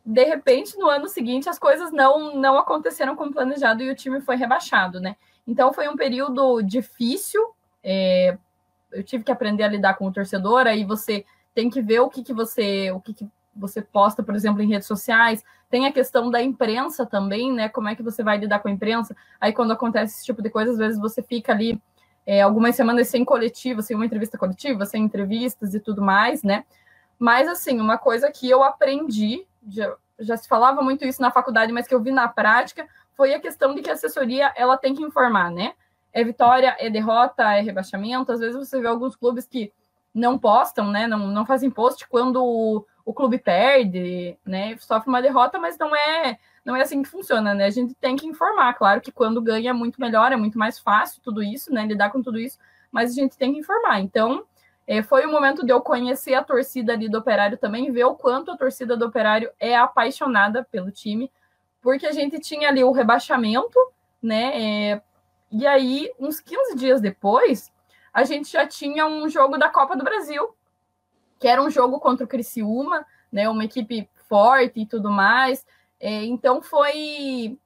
de 0.06 0.24
repente 0.24 0.78
no 0.78 0.88
ano 0.88 1.06
seguinte 1.06 1.46
as 1.46 1.58
coisas 1.58 1.92
não 1.92 2.34
não 2.36 2.56
aconteceram 2.58 3.14
como 3.14 3.32
planejado 3.32 3.82
e 3.82 3.90
o 3.90 3.94
time 3.94 4.22
foi 4.22 4.36
rebaixado, 4.36 4.98
né? 5.00 5.16
Então 5.46 5.70
foi 5.70 5.86
um 5.86 5.96
período 5.96 6.62
difícil. 6.62 7.54
É, 7.84 8.38
eu 8.90 9.04
tive 9.04 9.22
que 9.22 9.32
aprender 9.32 9.64
a 9.64 9.68
lidar 9.68 9.94
com 9.98 10.06
o 10.06 10.12
torcedor, 10.12 10.66
aí 10.66 10.82
você 10.82 11.26
tem 11.54 11.68
que 11.68 11.82
ver 11.82 12.00
o 12.00 12.08
que, 12.08 12.22
que 12.22 12.32
você, 12.32 12.90
o 12.90 13.00
que, 13.00 13.12
que 13.12 13.28
você 13.54 13.82
posta, 13.82 14.22
por 14.22 14.34
exemplo, 14.34 14.62
em 14.62 14.68
redes 14.68 14.86
sociais. 14.86 15.44
Tem 15.68 15.86
a 15.86 15.92
questão 15.92 16.30
da 16.30 16.42
imprensa 16.42 17.04
também, 17.04 17.52
né? 17.52 17.68
Como 17.68 17.88
é 17.88 17.94
que 17.94 18.02
você 18.02 18.22
vai 18.22 18.38
lidar 18.38 18.60
com 18.60 18.68
a 18.68 18.70
imprensa? 18.70 19.16
Aí, 19.40 19.52
quando 19.52 19.72
acontece 19.72 20.16
esse 20.16 20.24
tipo 20.24 20.42
de 20.42 20.50
coisa, 20.50 20.72
às 20.72 20.78
vezes 20.78 20.98
você 20.98 21.22
fica 21.22 21.52
ali 21.52 21.80
é, 22.26 22.42
algumas 22.42 22.76
semanas 22.76 23.08
sem 23.08 23.24
coletiva, 23.24 23.82
sem 23.82 23.96
uma 23.96 24.06
entrevista 24.06 24.38
coletiva, 24.38 24.86
sem 24.86 25.04
entrevistas 25.04 25.74
e 25.74 25.80
tudo 25.80 26.02
mais, 26.02 26.42
né? 26.42 26.64
Mas, 27.18 27.48
assim, 27.48 27.80
uma 27.80 27.98
coisa 27.98 28.30
que 28.30 28.48
eu 28.48 28.62
aprendi, 28.62 29.46
já, 29.68 29.94
já 30.18 30.36
se 30.36 30.48
falava 30.48 30.80
muito 30.82 31.04
isso 31.04 31.20
na 31.20 31.30
faculdade, 31.30 31.72
mas 31.72 31.86
que 31.86 31.94
eu 31.94 32.00
vi 32.00 32.10
na 32.10 32.28
prática, 32.28 32.88
foi 33.14 33.34
a 33.34 33.40
questão 33.40 33.74
de 33.74 33.82
que 33.82 33.90
a 33.90 33.92
assessoria, 33.92 34.52
ela 34.56 34.78
tem 34.78 34.94
que 34.94 35.02
informar, 35.02 35.50
né? 35.50 35.74
É 36.12 36.24
vitória, 36.24 36.74
é 36.78 36.88
derrota, 36.88 37.42
é 37.52 37.60
rebaixamento. 37.60 38.32
Às 38.32 38.40
vezes 38.40 38.56
você 38.56 38.80
vê 38.80 38.88
alguns 38.88 39.14
clubes 39.14 39.46
que 39.46 39.72
não 40.14 40.38
postam, 40.38 40.90
né? 40.90 41.06
Não, 41.06 41.26
não 41.28 41.46
fazem 41.46 41.70
post 41.70 42.08
quando 42.08 42.86
o, 43.04 43.12
clube 43.12 43.38
perde, 43.38 44.36
né? 44.44 44.76
Sofre 44.78 45.08
uma 45.08 45.22
derrota, 45.22 45.58
mas 45.58 45.78
não 45.78 45.94
é 45.94 46.38
não 46.64 46.76
é 46.76 46.82
assim 46.82 47.02
que 47.02 47.08
funciona, 47.08 47.54
né? 47.54 47.64
A 47.64 47.70
gente 47.70 47.94
tem 47.94 48.16
que 48.16 48.26
informar, 48.26 48.74
claro 48.74 49.00
que 49.00 49.10
quando 49.10 49.40
ganha 49.40 49.70
é 49.70 49.72
muito 49.72 50.00
melhor, 50.00 50.30
é 50.32 50.36
muito 50.36 50.58
mais 50.58 50.78
fácil 50.78 51.20
tudo 51.22 51.42
isso, 51.42 51.72
né? 51.72 51.86
Lidar 51.86 52.10
com 52.10 52.22
tudo 52.22 52.38
isso, 52.38 52.58
mas 52.92 53.10
a 53.12 53.14
gente 53.14 53.36
tem 53.36 53.52
que 53.52 53.60
informar. 53.60 54.00
Então, 54.00 54.44
é, 54.86 55.02
foi 55.02 55.24
o 55.24 55.30
momento 55.30 55.64
de 55.64 55.72
eu 55.72 55.80
conhecer 55.80 56.34
a 56.34 56.44
torcida 56.44 56.92
ali 56.92 57.08
do 57.08 57.18
Operário 57.18 57.56
também, 57.56 57.90
ver 57.92 58.04
o 58.04 58.14
quanto 58.14 58.50
a 58.50 58.56
torcida 58.56 58.96
do 58.96 59.06
Operário 59.06 59.50
é 59.58 59.76
apaixonada 59.76 60.66
pelo 60.70 60.90
time, 60.90 61.30
porque 61.80 62.06
a 62.06 62.12
gente 62.12 62.38
tinha 62.40 62.68
ali 62.68 62.84
o 62.84 62.92
rebaixamento, 62.92 63.78
né? 64.22 64.90
É, 64.92 65.02
e 65.50 65.66
aí, 65.66 66.12
uns 66.18 66.40
15 66.40 66.76
dias 66.76 67.00
depois, 67.00 67.72
a 68.12 68.24
gente 68.24 68.50
já 68.50 68.66
tinha 68.66 69.06
um 69.06 69.28
jogo 69.28 69.58
da 69.58 69.68
Copa 69.68 69.96
do 69.96 70.04
Brasil, 70.04 70.54
que 71.40 71.48
era 71.48 71.60
um 71.60 71.70
jogo 71.70 71.98
contra 71.98 72.24
o 72.24 72.28
Criciúma, 72.28 73.04
né? 73.32 73.48
Uma 73.48 73.64
equipe 73.64 74.08
forte 74.28 74.80
e 74.80 74.86
tudo 74.86 75.10
mais. 75.10 75.66
É, 75.98 76.24
então 76.24 76.62
foi. 76.62 77.58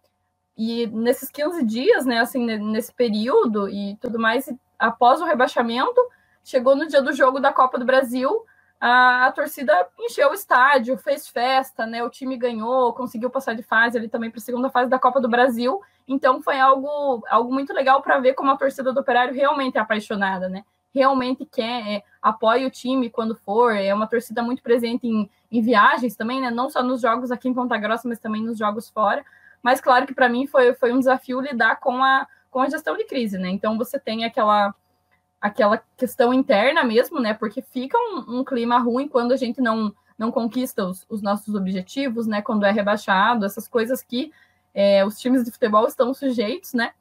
E 0.56 0.86
nesses 0.86 1.28
15 1.30 1.64
dias, 1.64 2.06
né, 2.06 2.20
assim, 2.20 2.46
nesse 2.58 2.94
período 2.94 3.68
e 3.68 3.96
tudo 3.96 4.20
mais, 4.20 4.48
após 4.78 5.20
o 5.20 5.24
rebaixamento, 5.24 6.00
chegou 6.44 6.76
no 6.76 6.86
dia 6.86 7.02
do 7.02 7.12
jogo 7.12 7.40
da 7.40 7.52
Copa 7.52 7.76
do 7.76 7.84
Brasil, 7.84 8.44
a, 8.80 9.26
a 9.26 9.32
torcida 9.32 9.88
encheu 9.98 10.30
o 10.30 10.34
estádio, 10.34 10.96
fez 10.96 11.26
festa, 11.26 11.84
né? 11.84 12.04
O 12.04 12.10
time 12.10 12.36
ganhou, 12.36 12.92
conseguiu 12.92 13.30
passar 13.30 13.54
de 13.54 13.64
fase 13.64 13.98
ali 13.98 14.08
também 14.08 14.30
para 14.30 14.38
a 14.38 14.42
segunda 14.42 14.70
fase 14.70 14.88
da 14.88 14.98
Copa 14.98 15.20
do 15.20 15.28
Brasil. 15.28 15.80
Então 16.06 16.40
foi 16.40 16.60
algo, 16.60 17.24
algo 17.28 17.52
muito 17.52 17.72
legal 17.72 18.00
para 18.00 18.20
ver 18.20 18.34
como 18.34 18.52
a 18.52 18.56
torcida 18.56 18.92
do 18.92 19.00
Operário 19.00 19.34
realmente 19.34 19.76
é 19.76 19.80
apaixonada, 19.80 20.48
né? 20.48 20.64
Realmente 20.94 21.44
quer, 21.44 21.86
é, 21.88 22.02
apoia 22.22 22.66
o 22.66 22.70
time 22.70 23.10
quando 23.10 23.34
for, 23.34 23.74
é 23.74 23.92
uma 23.92 24.06
torcida 24.06 24.42
muito 24.42 24.62
presente 24.62 25.06
em, 25.06 25.28
em 25.50 25.60
viagens 25.60 26.14
também, 26.14 26.40
né? 26.40 26.50
Não 26.50 26.70
só 26.70 26.82
nos 26.82 27.00
jogos 27.00 27.32
aqui 27.32 27.48
em 27.48 27.54
Ponta 27.54 27.76
Grossa, 27.76 28.08
mas 28.08 28.20
também 28.20 28.42
nos 28.42 28.56
jogos 28.56 28.88
fora. 28.88 29.24
Mas 29.62 29.80
claro 29.80 30.06
que 30.06 30.14
para 30.14 30.28
mim 30.28 30.46
foi, 30.46 30.72
foi 30.74 30.92
um 30.92 30.98
desafio 30.98 31.40
lidar 31.40 31.80
com 31.80 32.02
a, 32.04 32.28
com 32.50 32.60
a 32.60 32.68
gestão 32.68 32.96
de 32.96 33.04
crise, 33.04 33.38
né? 33.38 33.50
Então 33.50 33.76
você 33.76 33.98
tem 33.98 34.24
aquela 34.24 34.74
aquela 35.40 35.82
questão 35.96 36.32
interna 36.32 36.82
mesmo, 36.82 37.20
né? 37.20 37.34
Porque 37.34 37.60
fica 37.60 37.98
um, 37.98 38.38
um 38.38 38.44
clima 38.44 38.78
ruim 38.78 39.06
quando 39.06 39.32
a 39.32 39.36
gente 39.36 39.60
não 39.60 39.92
não 40.16 40.30
conquista 40.30 40.84
os, 40.86 41.04
os, 41.08 41.20
nossos 41.20 41.54
objetivos, 41.54 42.26
né? 42.26 42.40
Quando 42.40 42.64
é 42.64 42.70
rebaixado, 42.70 43.44
essas 43.44 43.66
coisas 43.66 44.02
que 44.02 44.32
é, 44.72 45.04
os 45.04 45.18
times 45.18 45.44
de 45.44 45.50
futebol 45.50 45.86
estão 45.86 46.14
sujeitos, 46.14 46.72
né? 46.72 46.92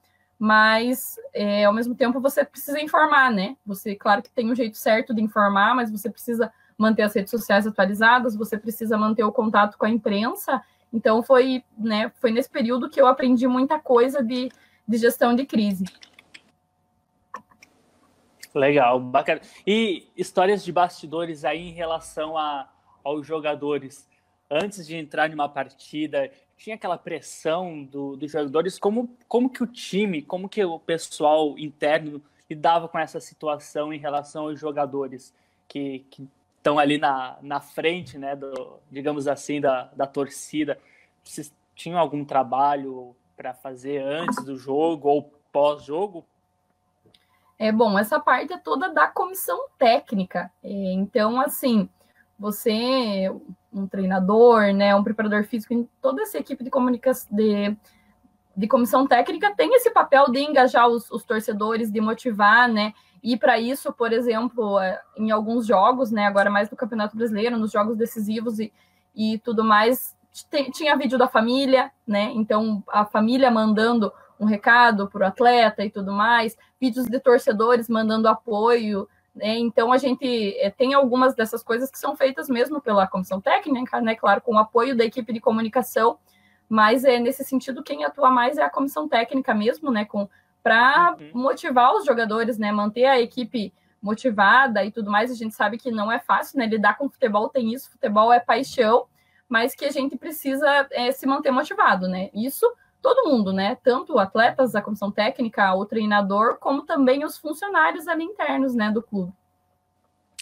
Mas 0.45 1.15
é, 1.33 1.63
ao 1.63 1.71
mesmo 1.71 1.95
tempo 1.95 2.19
você 2.19 2.43
precisa 2.43 2.77
informar, 2.81 3.31
né? 3.31 3.55
Você, 3.65 3.95
claro 3.95 4.21
que 4.21 4.29
tem 4.29 4.51
um 4.51 4.55
jeito 4.55 4.77
certo 4.77 5.13
de 5.13 5.21
informar, 5.21 5.73
mas 5.73 5.89
você 5.89 6.09
precisa 6.09 6.51
manter 6.77 7.03
as 7.03 7.15
redes 7.15 7.31
sociais 7.31 7.65
atualizadas, 7.65 8.35
você 8.35 8.57
precisa 8.57 8.97
manter 8.97 9.23
o 9.23 9.31
contato 9.31 9.77
com 9.77 9.85
a 9.85 9.89
imprensa. 9.89 10.62
Então 10.91 11.23
foi, 11.23 11.63
né? 11.77 12.12
Foi 12.19 12.29
nesse 12.29 12.50
período 12.50 12.89
que 12.89 13.00
eu 13.00 13.07
aprendi 13.07 13.47
muita 13.47 13.79
coisa 13.79 14.21
de, 14.21 14.51
de 14.85 14.97
gestão 14.97 15.33
de 15.33 15.45
crise. 15.45 15.85
Legal, 18.53 19.00
bacana. 19.00 19.39
E 19.65 20.09
histórias 20.13 20.62
de 20.62 20.73
bastidores 20.73 21.45
aí 21.45 21.69
em 21.69 21.73
relação 21.73 22.38
a, 22.38 22.69
aos 23.01 23.25
jogadores. 23.25 24.09
Antes 24.51 24.85
de 24.85 24.97
entrar 24.97 25.31
em 25.31 25.33
uma 25.35 25.47
partida, 25.47 26.29
tinha 26.57 26.75
aquela 26.75 26.98
pressão 26.98 27.83
do, 27.83 28.15
dos 28.15 28.31
jogadores. 28.31 28.79
Como, 28.79 29.15
como 29.27 29.50
que 29.50 29.63
o 29.63 29.67
time, 29.67 30.22
como 30.22 30.48
que 30.48 30.63
o 30.63 30.79
pessoal 30.79 31.57
interno 31.57 32.22
lidava 32.50 32.88
com 32.88 33.00
essa 33.00 33.19
situação 33.19 33.93
em 33.93 34.00
relação 34.00 34.43
aos 34.43 34.60
jogadores 34.60 35.33
que, 35.67 36.05
estão 36.57 36.79
ali 36.79 36.98
na, 36.98 37.38
na 37.41 37.60
frente, 37.60 38.17
né, 38.17 38.36
do, 38.36 38.79
digamos 38.89 39.27
assim, 39.27 39.60
da, 39.60 39.89
da 39.95 40.07
torcida? 40.07 40.79
Vocês 41.24 41.53
tinham 41.75 42.00
algum 42.00 42.24
trabalho 42.24 43.15
para 43.36 43.53
fazer 43.53 44.01
antes 44.01 44.43
do 44.45 44.57
jogo 44.57 45.10
ou 45.10 45.33
pós-jogo 45.51 46.25
é 47.63 47.72
bom, 47.72 47.98
essa 47.98 48.19
parte 48.19 48.51
é 48.51 48.57
toda 48.57 48.89
da 48.89 49.07
comissão 49.07 49.67
técnica. 49.77 50.51
É, 50.62 50.69
então, 50.69 51.39
assim, 51.39 51.88
você, 52.43 53.33
um 53.71 53.88
treinador, 53.88 54.73
né, 54.73 54.93
um 54.93 55.01
preparador 55.01 55.45
físico, 55.45 55.88
toda 56.01 56.23
essa 56.23 56.38
equipe 56.38 56.62
de 56.62 56.69
comunicação 56.69 57.33
de, 57.33 57.73
de 58.57 58.67
comissão 58.67 59.07
técnica 59.07 59.55
tem 59.55 59.73
esse 59.73 59.89
papel 59.91 60.29
de 60.29 60.41
engajar 60.41 60.89
os, 60.89 61.09
os 61.09 61.23
torcedores, 61.23 61.89
de 61.89 62.01
motivar, 62.01 62.67
né? 62.67 62.93
E 63.23 63.38
para 63.38 63.57
isso, 63.57 63.93
por 63.93 64.12
exemplo, 64.12 64.77
é, 64.77 65.01
em 65.15 65.31
alguns 65.31 65.65
jogos, 65.65 66.12
né, 66.12 66.25
agora 66.25 66.50
mais 66.50 66.67
do 66.67 66.75
Campeonato 66.75 67.15
Brasileiro, 67.15 67.57
nos 67.57 67.71
jogos 67.71 67.95
decisivos 67.95 68.59
e, 68.59 68.73
e 69.15 69.38
tudo 69.38 69.63
mais, 69.63 70.13
tinha 70.73 70.97
vídeo 70.97 71.17
da 71.17 71.29
família, 71.29 71.93
né? 72.05 72.29
Então 72.35 72.83
a 72.89 73.05
família 73.05 73.50
mandando 73.50 74.12
um 74.38 74.43
recado 74.43 75.07
para 75.07 75.23
o 75.23 75.27
atleta 75.27 75.85
e 75.85 75.89
tudo 75.89 76.12
mais, 76.12 76.57
vídeos 76.77 77.05
de 77.05 77.21
torcedores 77.21 77.88
mandando 77.88 78.27
apoio. 78.27 79.07
Né? 79.35 79.57
Então, 79.57 79.91
a 79.91 79.97
gente 79.97 80.57
é, 80.59 80.69
tem 80.69 80.93
algumas 80.93 81.35
dessas 81.35 81.63
coisas 81.63 81.89
que 81.89 81.97
são 81.97 82.15
feitas 82.15 82.47
mesmo 82.47 82.81
pela 82.81 83.07
comissão 83.07 83.41
técnica, 83.41 83.99
né? 83.99 84.15
claro, 84.15 84.41
com 84.41 84.53
o 84.55 84.59
apoio 84.59 84.95
da 84.95 85.03
equipe 85.03 85.33
de 85.33 85.39
comunicação, 85.39 86.17
mas 86.69 87.03
é 87.03 87.19
nesse 87.19 87.43
sentido 87.43 87.83
quem 87.83 88.03
atua 88.03 88.29
mais 88.29 88.57
é 88.57 88.63
a 88.63 88.69
comissão 88.69 89.07
técnica 89.07 89.53
mesmo, 89.53 89.91
né? 89.91 90.05
Com 90.05 90.29
para 90.63 91.17
uhum. 91.19 91.41
motivar 91.41 91.93
os 91.93 92.05
jogadores, 92.05 92.57
né? 92.57 92.71
Manter 92.71 93.05
a 93.05 93.19
equipe 93.19 93.73
motivada 94.01 94.83
e 94.83 94.91
tudo 94.91 95.11
mais. 95.11 95.29
A 95.29 95.35
gente 95.35 95.53
sabe 95.53 95.77
que 95.77 95.91
não 95.91 96.11
é 96.11 96.19
fácil, 96.19 96.57
né? 96.57 96.65
Lidar 96.65 96.97
com 96.97 97.09
futebol 97.09 97.49
tem 97.49 97.73
isso, 97.73 97.91
futebol 97.91 98.31
é 98.31 98.39
paixão, 98.39 99.05
mas 99.47 99.75
que 99.75 99.85
a 99.85 99.91
gente 99.91 100.17
precisa 100.17 100.87
é, 100.91 101.11
se 101.11 101.27
manter 101.27 101.51
motivado, 101.51 102.07
né? 102.07 102.29
Isso 102.33 102.65
todo 103.03 103.29
mundo, 103.29 103.51
né? 103.51 103.77
Tanto 103.83 104.17
atletas, 104.17 104.74
a 104.74 104.81
comissão 104.81 105.12
técnica, 105.12 105.75
o 105.75 105.86
treinador, 105.86 106.57
como 106.57 106.83
também 106.83 107.25
os 107.25 107.38
funcionários 107.38 108.07
ali 108.07 108.24
internos, 108.24 108.74
né, 108.74 108.89
do 108.89 109.03
clube. 109.03 109.33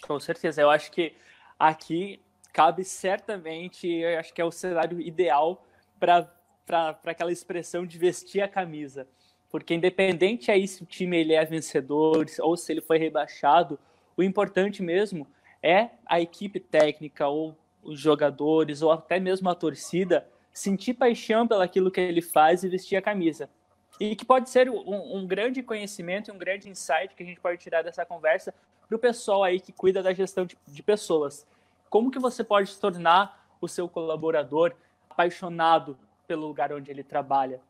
Com 0.07 0.19
certeza, 0.19 0.61
eu 0.61 0.69
acho 0.69 0.91
que 0.91 1.15
aqui 1.57 2.21
cabe 2.53 2.83
certamente, 2.83 3.87
eu 3.87 4.19
acho 4.19 4.31
que 4.31 4.41
é 4.41 4.45
o 4.45 4.51
cenário 4.51 5.01
ideal 5.01 5.65
para 5.99 6.29
aquela 7.05 7.31
expressão 7.31 7.85
de 7.85 7.97
vestir 7.97 8.41
a 8.41 8.47
camisa. 8.47 9.07
Porque 9.49 9.73
independente 9.73 10.51
aí 10.51 10.67
se 10.67 10.83
o 10.83 10.85
time 10.85 11.17
ele 11.17 11.33
é 11.33 11.43
vencedor 11.43 12.25
ou 12.39 12.55
se 12.55 12.71
ele 12.71 12.81
foi 12.81 12.97
rebaixado, 12.97 13.79
o 14.15 14.21
importante 14.21 14.83
mesmo 14.83 15.25
é 15.63 15.89
a 16.05 16.21
equipe 16.21 16.59
técnica 16.59 17.27
ou 17.27 17.57
os 17.81 17.99
jogadores 17.99 18.81
ou 18.81 18.91
até 18.91 19.19
mesmo 19.19 19.49
a 19.49 19.55
torcida 19.55 20.27
sentir 20.53 20.93
paixão 20.93 21.47
pelaquilo 21.47 21.91
que 21.91 22.01
ele 22.01 22.21
faz 22.21 22.63
e 22.63 22.69
vestir 22.69 22.95
a 22.95 23.01
camisa. 23.01 23.49
E 23.99 24.15
que 24.15 24.25
pode 24.25 24.49
ser 24.49 24.69
um, 24.69 25.17
um 25.17 25.27
grande 25.27 25.61
conhecimento 25.61 26.29
e 26.29 26.33
um 26.33 26.37
grande 26.37 26.69
insight 26.69 27.13
que 27.15 27.23
a 27.23 27.25
gente 27.25 27.39
pode 27.39 27.57
tirar 27.57 27.83
dessa 27.83 28.05
conversa 28.05 28.53
para 28.87 28.95
o 28.95 28.99
pessoal 28.99 29.43
aí 29.43 29.59
que 29.59 29.71
cuida 29.71 30.01
da 30.01 30.13
gestão 30.13 30.45
de, 30.45 30.57
de 30.67 30.83
pessoas. 30.83 31.45
Como 31.89 32.11
que 32.11 32.19
você 32.19 32.43
pode 32.43 32.75
tornar 32.77 33.47
o 33.59 33.67
seu 33.67 33.87
colaborador 33.87 34.73
apaixonado 35.09 35.97
pelo 36.27 36.47
lugar 36.47 36.73
onde 36.73 36.89
ele 36.89 37.03
trabalha? 37.03 37.61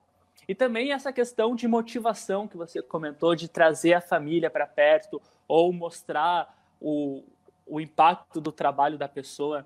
E 0.48 0.56
também 0.56 0.92
essa 0.92 1.14
questão 1.14 1.56
de 1.56 1.68
motivação 1.68 2.48
que 2.48 2.58
você 2.58 2.82
comentou, 2.82 3.36
de 3.36 3.48
trazer 3.48 3.94
a 3.94 4.02
família 4.02 4.50
para 4.50 4.66
perto 4.66 5.22
ou 5.48 5.72
mostrar 5.72 6.58
o, 6.80 7.24
o 7.66 7.80
impacto 7.80 8.42
do 8.42 8.52
trabalho 8.52 8.98
da 8.98 9.08
pessoa, 9.08 9.66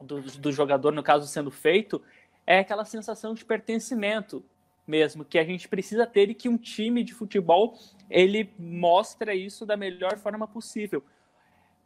do, 0.00 0.20
do 0.20 0.50
jogador, 0.50 0.92
no 0.92 1.02
caso, 1.02 1.26
sendo 1.26 1.50
feito, 1.50 2.02
é 2.46 2.58
aquela 2.58 2.84
sensação 2.84 3.34
de 3.34 3.44
pertencimento 3.44 4.44
mesmo 4.90 5.24
que 5.24 5.38
a 5.38 5.44
gente 5.44 5.68
precisa 5.68 6.04
ter 6.04 6.28
e 6.28 6.34
que 6.34 6.48
um 6.48 6.58
time 6.58 7.04
de 7.04 7.14
futebol 7.14 7.78
ele 8.10 8.52
mostra 8.58 9.34
isso 9.34 9.64
da 9.64 9.76
melhor 9.76 10.18
forma 10.18 10.48
possível. 10.48 11.02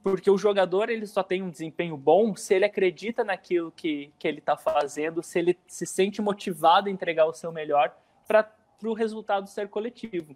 Porque 0.03 0.31
o 0.31 0.39
jogador 0.39 0.89
ele 0.89 1.07
só 1.07 1.23
tem 1.23 1.43
um 1.43 1.51
desempenho 1.51 1.97
bom 1.97 2.35
se 2.35 2.55
ele 2.55 2.65
acredita 2.65 3.23
naquilo 3.23 3.71
que, 3.71 4.11
que 4.19 4.27
ele 4.27 4.39
está 4.39 4.57
fazendo, 4.57 5.23
se 5.23 5.39
ele 5.39 5.59
se 5.67 5.87
sente 5.87 6.21
motivado 6.23 6.89
a 6.89 6.91
entregar 6.91 7.27
o 7.27 7.33
seu 7.33 7.53
melhor 7.53 7.95
para 8.27 8.51
o 8.83 8.95
resultado 8.95 9.49
ser 9.49 9.69
coletivo. 9.69 10.35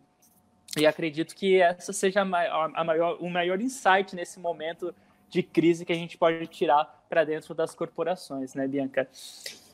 E 0.78 0.86
acredito 0.86 1.34
que 1.34 1.60
essa 1.60 1.92
seja 1.92 2.20
a 2.20 2.24
maior, 2.24 2.70
a 2.74 2.84
maior, 2.84 3.16
o 3.20 3.30
maior 3.30 3.60
insight 3.60 4.14
nesse 4.14 4.38
momento 4.38 4.94
de 5.28 5.42
crise 5.42 5.84
que 5.84 5.92
a 5.92 5.96
gente 5.96 6.16
pode 6.16 6.46
tirar 6.46 7.04
para 7.08 7.24
dentro 7.24 7.54
das 7.54 7.74
corporações, 7.74 8.54
né, 8.54 8.66
Bianca? 8.66 9.08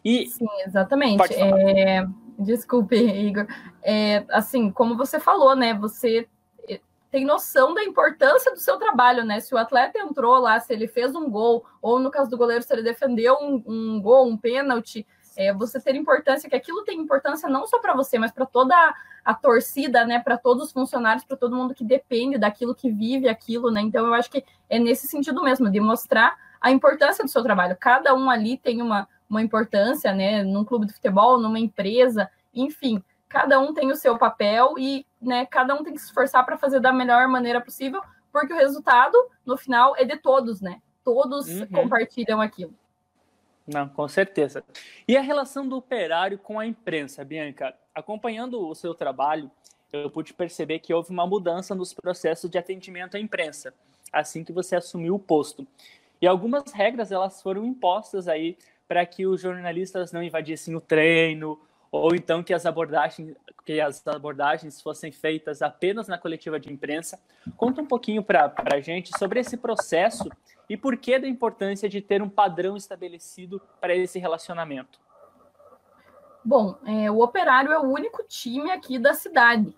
E 0.05 0.27
Sim, 0.27 0.47
exatamente. 0.67 1.33
É, 1.33 2.07
desculpe, 2.39 2.97
Igor. 2.97 3.47
É, 3.83 4.25
assim, 4.29 4.71
como 4.71 4.97
você 4.97 5.19
falou, 5.19 5.57
né? 5.57 5.73
Você 5.75 6.29
é, 6.69 6.79
tem 7.11 7.25
noção 7.25 7.73
da 7.73 7.83
importância 7.83 8.53
do 8.53 8.59
seu 8.59 8.77
trabalho, 8.77 9.25
né? 9.25 9.41
Se 9.41 9.55
o 9.55 9.59
atleta 9.59 9.99
entrou 9.99 10.39
lá, 10.39 10.61
se 10.61 10.73
ele 10.75 10.87
fez 10.87 11.15
um 11.15 11.31
gol, 11.31 11.65
ou 11.81 11.99
no 11.99 12.11
caso 12.11 12.29
do 12.29 12.37
goleiro, 12.37 12.63
se 12.63 12.73
ele 12.73 12.83
defendeu 12.83 13.37
um, 13.41 13.63
um 13.67 14.03
gol, 14.03 14.29
um 14.29 14.37
pênalti, 14.37 15.07
é, 15.37 15.53
você 15.53 15.81
ter 15.81 15.97
importância, 15.97 16.49
que 16.49 16.55
aquilo 16.55 16.85
tem 16.85 17.01
importância 17.01 17.49
não 17.49 17.67
só 17.67 17.81
para 17.81 17.95
você, 17.95 18.19
mas 18.19 18.31
para 18.31 18.47
toda 18.47 18.75
a, 18.75 18.95
a, 19.25 19.35
torcida, 19.35 20.05
né? 20.05 20.21
Para 20.21 20.37
todos 20.37 20.65
os 20.65 20.73
funcionários, 20.73 21.25
para 21.25 21.37
todo 21.37 21.57
mundo 21.57 21.75
que 21.75 21.83
depende 21.83 22.37
daquilo, 22.37 22.75
que 22.75 22.91
vive 22.91 23.27
aquilo, 23.27 23.71
né? 23.71 23.81
Então 23.81 24.07
eu 24.07 24.13
acho 24.13 24.31
que 24.31 24.45
é 24.69 24.79
nesse 24.79 25.09
sentido 25.09 25.43
mesmo, 25.43 25.71
de 25.71 25.81
mostrar 25.81 26.37
a 26.61 26.71
importância 26.71 27.25
do 27.25 27.31
seu 27.31 27.43
trabalho. 27.43 27.77
Cada 27.81 28.15
um 28.15 28.31
ali 28.31 28.59
tem 28.59 28.81
uma 28.81 29.09
uma 29.35 29.43
importância, 29.43 30.13
né, 30.13 30.43
num 30.43 30.65
clube 30.65 30.87
de 30.87 30.93
futebol, 30.93 31.39
numa 31.39 31.59
empresa, 31.59 32.31
enfim, 32.55 33.03
cada 33.29 33.59
um 33.59 33.75
tem 33.75 33.91
o 33.91 33.97
seu 33.97 34.17
papel 34.17 34.75
e, 34.79 35.05
né, 35.21 35.45
cada 35.47 35.75
um 35.75 35.83
tem 35.83 35.93
que 35.93 36.01
se 36.01 36.07
esforçar 36.07 36.45
para 36.45 36.57
fazer 36.57 36.81
da 36.81 36.93
melhor 36.93 37.27
maneira 37.27 37.61
possível, 37.61 38.01
porque 38.33 38.53
o 38.53 38.57
resultado, 38.57 39.17
no 39.45 39.57
final, 39.57 39.95
é 39.97 40.05
de 40.05 40.17
todos, 40.17 40.61
né? 40.61 40.81
Todos 41.05 41.49
uhum. 41.49 41.67
compartilham 41.67 42.41
aquilo. 42.41 42.75
Não, 43.67 43.89
com 43.89 44.07
certeza. 44.09 44.63
E 45.07 45.17
a 45.17 45.21
relação 45.21 45.67
do 45.67 45.77
operário 45.77 46.39
com 46.39 46.59
a 46.59 46.67
imprensa, 46.67 47.25
Bianca? 47.25 47.75
Acompanhando 47.95 48.69
o 48.69 48.75
seu 48.75 48.95
trabalho, 48.95 49.51
eu 49.93 50.11
pude 50.11 50.35
perceber 50.35 50.81
que 50.81 50.93
houve 50.93 51.11
uma 51.11 51.27
mudança 51.27 51.75
nos 51.75 51.93
processos 51.95 52.51
de 52.51 52.59
atendimento 52.59 53.17
à 53.17 53.21
imprensa, 53.21 53.73
assim 54.13 54.45
que 54.45 54.53
você 54.53 54.77
assumiu 54.77 55.15
o 55.15 55.19
posto. 55.19 55.67
E 56.21 56.27
algumas 56.27 56.73
regras 56.73 57.13
elas 57.13 57.43
foram 57.43 57.65
impostas 57.65 58.29
aí 58.29 58.57
para 58.87 59.05
que 59.07 59.27
os 59.27 59.41
jornalistas 59.41 60.13
não 60.13 60.23
invadissem 60.23 60.75
o 60.75 60.81
treino, 60.81 61.59
ou 61.91 62.15
então 62.15 62.43
que 62.43 62.53
as 62.53 62.67
abordagens, 62.67 63.37
que 63.65 63.81
as 63.81 64.05
abordagens 64.07 64.81
fossem 64.83 65.13
feitas 65.13 65.63
apenas 65.63 66.09
na 66.09 66.19
coletiva 66.19 66.59
de 66.59 66.73
imprensa. 66.73 67.21
Conta 67.57 67.81
um 67.81 67.87
pouquinho 67.87 68.23
para 68.23 68.53
a 68.73 68.81
gente 68.81 69.17
sobre 69.19 69.41
esse 69.41 69.57
processo 69.57 70.29
e 70.69 70.77
por 70.77 70.97
que 70.97 71.19
da 71.19 71.29
importância 71.29 71.89
de 71.89 72.01
ter 72.01 72.21
um 72.21 72.29
padrão 72.29 72.77
estabelecido 72.77 73.61
para 73.81 73.95
esse 73.95 74.19
relacionamento. 74.19 74.99
Bom, 76.45 76.77
é, 76.85 77.11
o 77.11 77.21
Operário 77.21 77.73
é 77.73 77.79
o 77.79 77.91
único 77.91 78.23
time 78.25 78.71
aqui 78.71 78.99
da 78.99 79.15
cidade, 79.15 79.75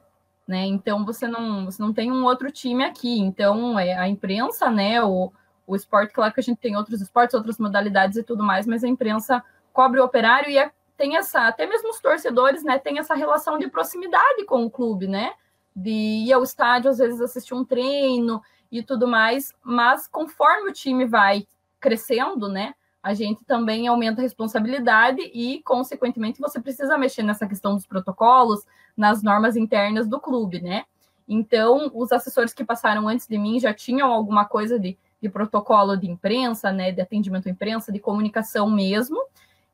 né? 0.49 0.65
Então 0.65 1.05
você 1.05 1.29
não, 1.29 1.67
você 1.67 1.81
não 1.81 1.93
tem 1.93 2.11
um 2.11 2.25
outro 2.25 2.51
time 2.51 2.85
aqui. 2.85 3.21
Então 3.21 3.79
é 3.79 3.97
a 3.97 4.09
imprensa, 4.09 4.71
né? 4.71 5.03
O, 5.03 5.31
o 5.67 5.75
esporte, 5.75 6.13
claro 6.13 6.33
que 6.33 6.41
a 6.41 6.43
gente 6.43 6.59
tem 6.59 6.77
outros 6.77 7.01
esportes, 7.01 7.35
outras 7.35 7.59
modalidades 7.59 8.17
e 8.17 8.23
tudo 8.23 8.45
mais, 8.45 8.67
mas 8.67 8.85
a 8.85 8.89
imprensa 8.89 9.43
cobre 9.73 10.01
o 10.01 10.05
operário 10.05 10.49
e 10.49 10.59
é, 10.59 10.71
tem 10.97 11.17
essa, 11.17 11.47
até 11.47 11.67
mesmo 11.67 11.91
os 11.91 12.01
torcedores, 12.01 12.63
né, 12.63 12.79
tem 12.79 12.99
essa 12.99 13.15
relação 13.15 13.59
de 13.59 13.69
proximidade 13.69 14.45
com 14.47 14.65
o 14.65 14.71
clube, 14.71 15.07
né? 15.07 15.35
De 15.75 15.91
ir 15.91 16.33
ao 16.33 16.43
estádio, 16.43 16.91
às 16.91 16.99
vezes 16.99 17.21
assistir 17.21 17.53
um 17.53 17.65
treino 17.65 18.41
e 18.73 18.83
tudo 18.83 19.07
mais, 19.07 19.53
mas 19.63 20.07
conforme 20.07 20.71
o 20.71 20.73
time 20.73 21.05
vai 21.05 21.47
crescendo, 21.79 22.49
né? 22.49 22.75
A 23.03 23.15
gente 23.15 23.45
também 23.45 23.87
aumenta 23.87 24.21
a 24.21 24.25
responsabilidade 24.25 25.21
e, 25.33 25.63
consequentemente, 25.63 26.41
você 26.41 26.61
precisa 26.61 26.99
mexer 26.99 27.23
nessa 27.23 27.47
questão 27.47 27.75
dos 27.75 27.87
protocolos, 27.87 28.65
nas 28.97 29.23
normas 29.23 29.57
internas 29.57 30.09
do 30.09 30.19
clube, 30.19 30.61
né? 30.61 30.85
Então, 31.29 31.91
os 31.95 32.11
assessores 32.11 32.53
que 32.53 32.65
passaram 32.65 33.07
antes 33.07 33.29
de 33.29 33.39
mim 33.39 33.61
já 33.61 33.73
tinham 33.75 34.11
alguma 34.11 34.45
coisa 34.45 34.79
de 34.79 34.99
de 35.27 35.33
protocolo 35.33 35.97
de 35.97 36.09
imprensa, 36.09 36.71
né, 36.71 36.93
de 36.93 37.01
atendimento 37.01 37.49
à 37.49 37.51
imprensa, 37.51 37.91
de 37.91 37.99
comunicação 37.99 38.71
mesmo. 38.71 39.21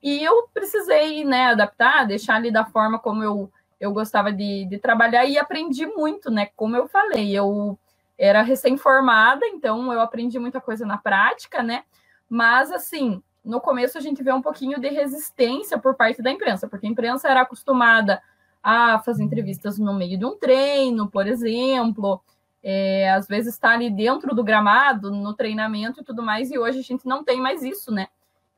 E 0.03 0.23
eu 0.23 0.49
precisei, 0.53 1.25
né, 1.25 1.47
adaptar, 1.47 2.07
deixar 2.07 2.37
ali 2.37 2.51
da 2.51 2.65
forma 2.65 2.99
como 2.99 3.23
eu, 3.23 3.51
eu 3.79 3.93
gostava 3.93 4.33
de, 4.33 4.65
de 4.65 4.79
trabalhar 4.79 5.27
e 5.27 5.39
aprendi 5.39 5.87
muito, 5.87 6.31
né, 6.31 6.49
como 6.57 6.77
eu 6.77 6.89
falei, 6.89 7.37
eu 7.37 7.79
era 8.19 8.43
recém-formada, 8.43 9.47
então 9.47 9.93
eu 9.93 10.01
aprendi 10.01 10.39
muita 10.39 10.61
coisa 10.61 10.87
na 10.87 10.97
prática, 10.97 11.63
né, 11.63 11.85
mas 12.29 12.73
assim, 12.73 13.23
no 13.45 13.61
começo 13.61 13.99
a 13.99 14.01
gente 14.01 14.23
vê 14.23 14.33
um 14.33 14.43
pouquinho 14.43 14.81
de 14.81 14.89
resistência 14.89 15.79
por 15.79 15.95
parte 15.95 16.23
da 16.23 16.31
imprensa, 16.31 16.69
porque 16.69 16.87
a 16.87 16.91
imprensa 16.91 17.29
era 17.29 17.43
acostumada 17.43 18.23
a 18.63 19.01
fazer 19.01 19.25
entrevistas 19.25 19.79
no 19.79 19.93
meio 19.93 20.19
de 20.19 20.25
um 20.25 20.37
treino, 20.37 21.09
por 21.09 21.27
exemplo, 21.27 22.23
é, 22.63 23.11
às 23.11 23.27
vezes 23.27 23.55
está 23.55 23.71
ali 23.71 23.91
dentro 23.91 24.35
do 24.35 24.45
gramado, 24.45 25.11
no 25.11 25.35
treinamento 25.35 26.01
e 26.01 26.05
tudo 26.05 26.23
mais, 26.23 26.51
e 26.51 26.59
hoje 26.59 26.79
a 26.79 26.83
gente 26.83 27.07
não 27.07 27.25
tem 27.25 27.41
mais 27.41 27.63
isso, 27.63 27.91
né? 27.93 28.07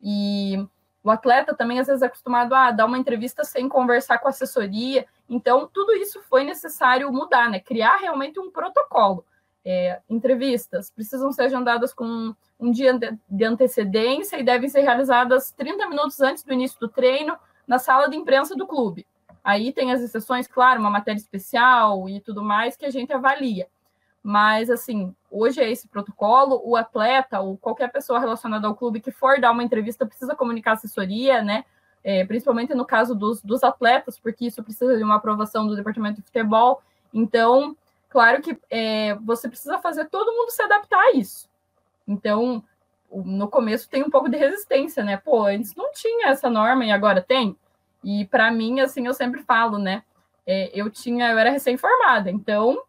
E 0.01 0.57
o 1.03 1.11
atleta 1.11 1.55
também 1.55 1.79
às 1.79 1.87
vezes 1.87 2.03
é 2.03 2.07
acostumado 2.07 2.55
a 2.55 2.71
dar 2.71 2.87
uma 2.87 2.99
entrevista 2.99 3.45
sem 3.45 3.69
conversar 3.69 4.19
com 4.19 4.27
a 4.27 4.31
assessoria, 4.31 5.07
então 5.29 5.69
tudo 5.73 5.93
isso 5.93 6.21
foi 6.29 6.45
necessário 6.45 7.11
mudar, 7.13 7.49
né? 7.51 7.61
Criar 7.61 7.97
realmente 7.97 8.39
um 8.39 8.51
protocolo. 8.51 9.25
É, 9.67 10.01
entrevistas 10.11 10.91
precisam 10.91 11.33
ser 11.33 11.45
agendadas 11.45 11.95
com 11.95 12.35
um 12.61 12.71
dia 12.71 12.99
de 13.31 13.45
antecedência 13.45 14.39
e 14.39 14.43
devem 14.43 14.69
ser 14.69 14.83
realizadas 14.83 15.53
30 15.53 15.89
minutos 15.89 16.21
antes 16.21 16.45
do 16.45 16.53
início 16.53 16.79
do 16.79 16.89
treino 16.89 17.35
na 17.67 17.79
sala 17.79 18.09
de 18.09 18.17
imprensa 18.17 18.55
do 18.55 18.67
clube. 18.67 19.07
Aí 19.43 19.73
tem 19.73 19.91
as 19.91 20.03
exceções, 20.03 20.47
claro, 20.47 20.81
uma 20.81 20.91
matéria 20.91 21.19
especial 21.19 22.09
e 22.09 22.21
tudo 22.21 22.43
mais 22.43 22.77
que 22.77 22.85
a 22.85 22.91
gente 22.91 23.13
avalia. 23.13 23.67
Mas, 24.27 24.71
assim, 24.71 25.15
hoje 25.31 25.61
é 25.61 25.71
esse 25.71 25.87
protocolo. 25.87 26.59
O 26.65 26.77
atleta 26.77 27.41
ou 27.41 27.59
qualquer 27.59 27.93
pessoa 27.93 28.19
relacionada 28.19 28.67
ao 28.67 28.75
clube 28.75 28.99
que 28.99 29.11
for 29.11 29.39
dar 29.39 29.51
uma 29.51 29.63
entrevista 29.63 30.07
precisa 30.07 30.35
comunicar 30.35 30.73
assessoria, 30.73 31.43
né? 31.43 31.67
É, 32.03 32.25
principalmente 32.25 32.75
no 32.75 32.87
caso 32.87 33.15
dos, 33.15 33.43
dos 33.43 33.63
atletas, 33.63 34.19
porque 34.19 34.47
isso 34.47 34.63
precisa 34.63 34.97
de 34.97 35.03
uma 35.03 35.17
aprovação 35.17 35.67
do 35.67 35.77
departamento 35.77 36.23
de 36.23 36.27
futebol. 36.27 36.83
Então, 37.13 37.77
claro 38.09 38.41
que 38.41 38.59
é, 38.71 39.15
você 39.17 39.47
precisa 39.47 39.79
fazer 39.79 40.07
todo 40.07 40.33
mundo 40.33 40.51
se 40.51 40.63
adaptar 40.63 41.01
a 41.01 41.13
isso. 41.13 41.47
Então, 42.09 42.65
no 43.13 43.47
começo 43.49 43.91
tem 43.91 44.03
um 44.03 44.11
pouco 44.11 44.31
de 44.31 44.39
resistência, 44.39 45.05
né? 45.05 45.19
Pô, 45.19 45.45
antes 45.45 45.75
não 45.75 45.93
tinha 45.93 46.29
essa 46.29 46.49
norma 46.49 46.87
e 46.87 46.91
agora 46.91 47.21
tem. 47.21 47.55
E 48.03 48.25
para 48.25 48.51
mim, 48.51 48.81
assim, 48.81 49.07
eu 49.07 49.13
sempre 49.13 49.43
falo, 49.43 49.77
né? 49.77 50.03
É, 50.47 50.71
eu 50.73 50.89
tinha, 50.89 51.31
eu 51.31 51.39
era 51.39 51.51
recém-formada, 51.51 52.31
então 52.31 52.83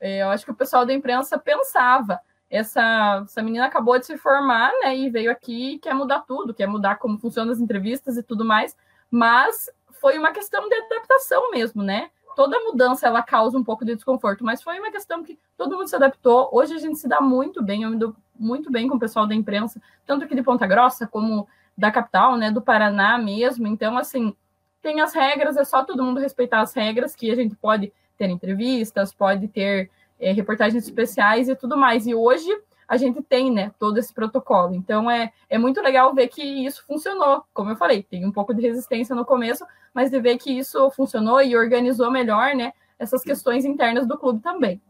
eu 0.00 0.28
acho 0.30 0.44
que 0.44 0.50
o 0.50 0.54
pessoal 0.54 0.84
da 0.84 0.92
imprensa 0.92 1.38
pensava. 1.38 2.20
Essa, 2.50 3.22
essa 3.24 3.42
menina 3.42 3.66
acabou 3.66 3.98
de 3.98 4.06
se 4.06 4.16
formar, 4.16 4.70
né? 4.82 4.96
E 4.96 5.10
veio 5.10 5.30
aqui 5.30 5.74
e 5.74 5.78
quer 5.78 5.94
mudar 5.94 6.20
tudo, 6.20 6.54
quer 6.54 6.66
mudar 6.66 6.96
como 6.96 7.18
funcionam 7.18 7.52
as 7.52 7.60
entrevistas 7.60 8.16
e 8.16 8.22
tudo 8.22 8.44
mais. 8.44 8.76
Mas 9.10 9.70
foi 10.00 10.18
uma 10.18 10.32
questão 10.32 10.68
de 10.68 10.74
adaptação 10.74 11.50
mesmo, 11.50 11.82
né? 11.82 12.10
Toda 12.36 12.60
mudança 12.60 13.06
ela 13.06 13.22
causa 13.22 13.56
um 13.56 13.64
pouco 13.64 13.84
de 13.84 13.94
desconforto, 13.94 14.44
mas 14.44 14.62
foi 14.62 14.78
uma 14.78 14.90
questão 14.90 15.22
que 15.22 15.38
todo 15.56 15.76
mundo 15.76 15.88
se 15.88 15.96
adaptou. 15.96 16.48
Hoje 16.52 16.74
a 16.74 16.78
gente 16.78 16.98
se 16.98 17.08
dá 17.08 17.20
muito 17.20 17.62
bem, 17.62 17.84
eu 17.84 17.90
me 17.90 17.96
dou 17.96 18.14
muito 18.38 18.70
bem 18.70 18.88
com 18.88 18.96
o 18.96 19.00
pessoal 19.00 19.26
da 19.26 19.34
imprensa, 19.34 19.80
tanto 20.04 20.24
aqui 20.24 20.34
de 20.34 20.42
Ponta 20.42 20.66
Grossa 20.66 21.06
como 21.06 21.48
da 21.76 21.90
capital, 21.90 22.36
né, 22.36 22.50
do 22.50 22.60
Paraná 22.60 23.18
mesmo. 23.18 23.66
Então, 23.66 23.96
assim, 23.96 24.34
tem 24.82 25.00
as 25.00 25.14
regras, 25.14 25.56
é 25.56 25.64
só 25.64 25.84
todo 25.84 26.02
mundo 26.04 26.20
respeitar 26.20 26.60
as 26.60 26.74
regras 26.74 27.14
que 27.16 27.30
a 27.30 27.34
gente 27.34 27.56
pode 27.56 27.92
ter 28.16 28.28
entrevistas, 28.28 29.12
pode 29.12 29.48
ter 29.48 29.90
é, 30.20 30.32
reportagens 30.32 30.84
especiais 30.84 31.48
e 31.48 31.56
tudo 31.56 31.76
mais. 31.76 32.06
E 32.06 32.14
hoje 32.14 32.48
a 32.86 32.96
gente 32.96 33.22
tem, 33.22 33.50
né, 33.50 33.72
todo 33.78 33.98
esse 33.98 34.12
protocolo. 34.12 34.74
Então 34.74 35.10
é, 35.10 35.32
é 35.48 35.58
muito 35.58 35.80
legal 35.80 36.14
ver 36.14 36.28
que 36.28 36.42
isso 36.42 36.84
funcionou. 36.86 37.44
Como 37.52 37.70
eu 37.70 37.76
falei, 37.76 38.02
tem 38.02 38.24
um 38.26 38.32
pouco 38.32 38.54
de 38.54 38.62
resistência 38.62 39.14
no 39.14 39.24
começo, 39.24 39.66
mas 39.92 40.10
de 40.10 40.20
ver 40.20 40.38
que 40.38 40.50
isso 40.50 40.90
funcionou 40.90 41.40
e 41.42 41.56
organizou 41.56 42.10
melhor, 42.10 42.54
né, 42.54 42.72
essas 42.98 43.22
questões 43.22 43.64
internas 43.64 44.06
do 44.06 44.18
clube 44.18 44.40
também. 44.40 44.80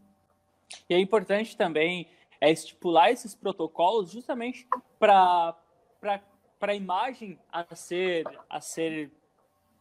E 0.89 0.95
é 0.95 0.99
importante 0.99 1.57
também 1.57 2.09
é 2.41 2.51
estipular 2.51 3.11
esses 3.11 3.35
protocolos 3.35 4.11
justamente 4.11 4.67
para 4.99 5.55
para 6.01 6.73
a 6.73 6.75
imagem 6.75 7.39
a 7.51 7.75
ser 7.75 8.25
a 8.49 8.61
ser 8.61 9.11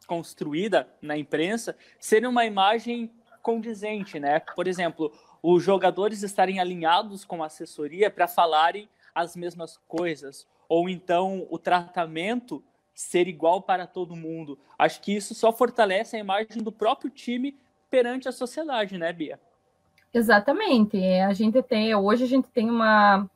construída 0.08 0.88
na 1.02 1.18
imprensa 1.18 1.76
ser 2.00 2.26
uma 2.26 2.46
imagem 2.46 3.12
condizente, 3.44 4.20
né? 4.20 4.40
Por 4.40 4.68
exemplo, 4.68 5.12
os 5.44 5.62
jogadores 5.62 6.24
estarem 6.24 6.60
alinhados 6.60 7.26
com 7.26 7.44
a 7.44 7.48
assessoria 7.48 8.10
para 8.10 8.28
falarem 8.28 8.90
as 9.14 9.36
mesmas 9.36 9.78
coisas, 9.88 10.48
ou 10.68 10.90
então 10.90 11.46
o 11.52 11.60
tratamento 11.60 12.64
ser 12.96 13.28
igual 13.28 13.62
para 13.62 13.86
todo 13.86 14.16
mundo. 14.16 14.58
Acho 14.80 15.02
que 15.02 15.16
isso 15.16 15.36
só 15.36 15.52
fortalece 15.52 16.16
a 16.16 16.20
imagem 16.20 16.64
do 16.64 16.72
próprio 16.72 17.12
time 17.12 17.56
perante 17.90 18.28
a 18.28 18.32
sociedade, 18.32 18.98
né, 18.98 19.12
Bia? 19.12 19.40
Exatamente. 20.14 20.98
É, 20.98 21.26
a 21.26 21.34
gente 21.34 21.62
tem 21.62 21.94
hoje 21.94 22.24
a 22.24 22.28
gente 22.28 22.48
tem 22.50 22.70
uma 22.70 23.30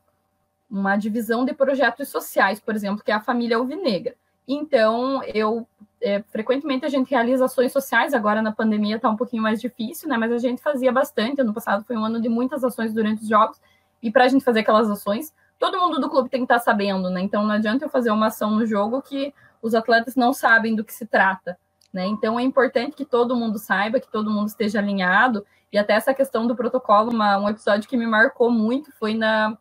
uma 0.69 0.97
divisão 0.97 1.45
de 1.45 1.53
projetos 1.53 2.09
sociais, 2.09 2.59
por 2.59 2.75
exemplo, 2.75 3.03
que 3.03 3.11
é 3.11 3.15
a 3.15 3.21
família 3.21 3.55
alvinegra. 3.55 4.15
Então, 4.47 5.21
eu 5.23 5.67
é, 6.01 6.21
frequentemente 6.23 6.85
a 6.85 6.89
gente 6.89 7.09
realiza 7.09 7.45
ações 7.45 7.71
sociais, 7.71 8.13
agora 8.13 8.41
na 8.41 8.51
pandemia 8.51 8.97
está 8.97 9.09
um 9.09 9.17
pouquinho 9.17 9.41
mais 9.41 9.59
difícil, 9.59 10.07
né? 10.07 10.17
Mas 10.17 10.31
a 10.31 10.37
gente 10.37 10.61
fazia 10.61 10.91
bastante. 10.91 11.41
Ano 11.41 11.53
passado 11.53 11.83
foi 11.83 11.97
um 11.97 12.05
ano 12.05 12.21
de 12.21 12.29
muitas 12.29 12.63
ações 12.63 12.93
durante 12.93 13.23
os 13.23 13.27
jogos, 13.27 13.59
e 14.01 14.11
para 14.11 14.25
a 14.25 14.27
gente 14.27 14.45
fazer 14.45 14.59
aquelas 14.59 14.89
ações, 14.89 15.33
todo 15.57 15.79
mundo 15.79 15.99
do 15.99 16.09
clube 16.09 16.29
tem 16.29 16.41
que 16.41 16.45
estar 16.45 16.59
tá 16.59 16.61
sabendo, 16.61 17.09
né? 17.09 17.21
Então 17.21 17.43
não 17.43 17.55
adianta 17.55 17.85
eu 17.85 17.89
fazer 17.89 18.11
uma 18.11 18.27
ação 18.27 18.51
no 18.51 18.65
jogo 18.65 19.01
que 19.01 19.33
os 19.61 19.73
atletas 19.73 20.15
não 20.15 20.33
sabem 20.33 20.75
do 20.75 20.83
que 20.83 20.93
se 20.93 21.05
trata, 21.05 21.57
né? 21.91 22.05
Então 22.05 22.39
é 22.39 22.43
importante 22.43 22.95
que 22.95 23.05
todo 23.05 23.35
mundo 23.35 23.57
saiba, 23.57 23.99
que 23.99 24.11
todo 24.11 24.29
mundo 24.29 24.47
esteja 24.47 24.79
alinhado. 24.79 25.45
E 25.73 25.77
até 25.77 25.93
essa 25.93 26.13
questão 26.13 26.47
do 26.47 26.55
protocolo, 26.55 27.11
uma, 27.11 27.37
um 27.37 27.49
episódio 27.49 27.89
que 27.89 27.97
me 27.97 28.07
marcou 28.07 28.51
muito 28.51 28.91
foi 28.93 29.13
na 29.13 29.57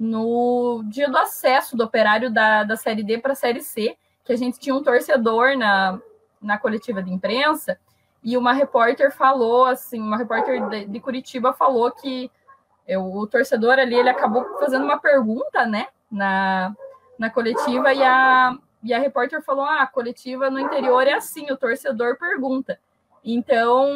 no 0.00 0.82
dia 0.86 1.10
do 1.10 1.18
acesso 1.18 1.76
do 1.76 1.84
operário 1.84 2.30
da, 2.30 2.64
da 2.64 2.74
Série 2.74 3.02
D 3.02 3.18
para 3.18 3.34
a 3.34 3.36
Série 3.36 3.60
C, 3.60 3.98
que 4.24 4.32
a 4.32 4.36
gente 4.36 4.58
tinha 4.58 4.74
um 4.74 4.82
torcedor 4.82 5.58
na, 5.58 6.00
na 6.40 6.56
coletiva 6.56 7.02
de 7.02 7.12
imprensa 7.12 7.78
e 8.24 8.34
uma 8.34 8.54
repórter 8.54 9.14
falou, 9.14 9.66
assim, 9.66 10.00
uma 10.00 10.16
repórter 10.16 10.66
de, 10.70 10.86
de 10.86 11.00
Curitiba 11.00 11.52
falou 11.52 11.90
que 11.90 12.30
eu, 12.88 13.04
o 13.04 13.26
torcedor 13.26 13.78
ali, 13.78 13.94
ele 13.94 14.08
acabou 14.08 14.58
fazendo 14.58 14.84
uma 14.84 14.98
pergunta, 14.98 15.66
né, 15.66 15.86
na, 16.10 16.74
na 17.18 17.28
coletiva, 17.28 17.92
e 17.92 18.02
a, 18.02 18.56
e 18.82 18.94
a 18.94 18.98
repórter 18.98 19.42
falou, 19.42 19.64
ah, 19.64 19.82
a 19.82 19.86
coletiva 19.86 20.48
no 20.48 20.58
interior 20.58 21.06
é 21.06 21.12
assim, 21.12 21.50
o 21.50 21.56
torcedor 21.56 22.16
pergunta. 22.18 22.80
Então, 23.22 23.86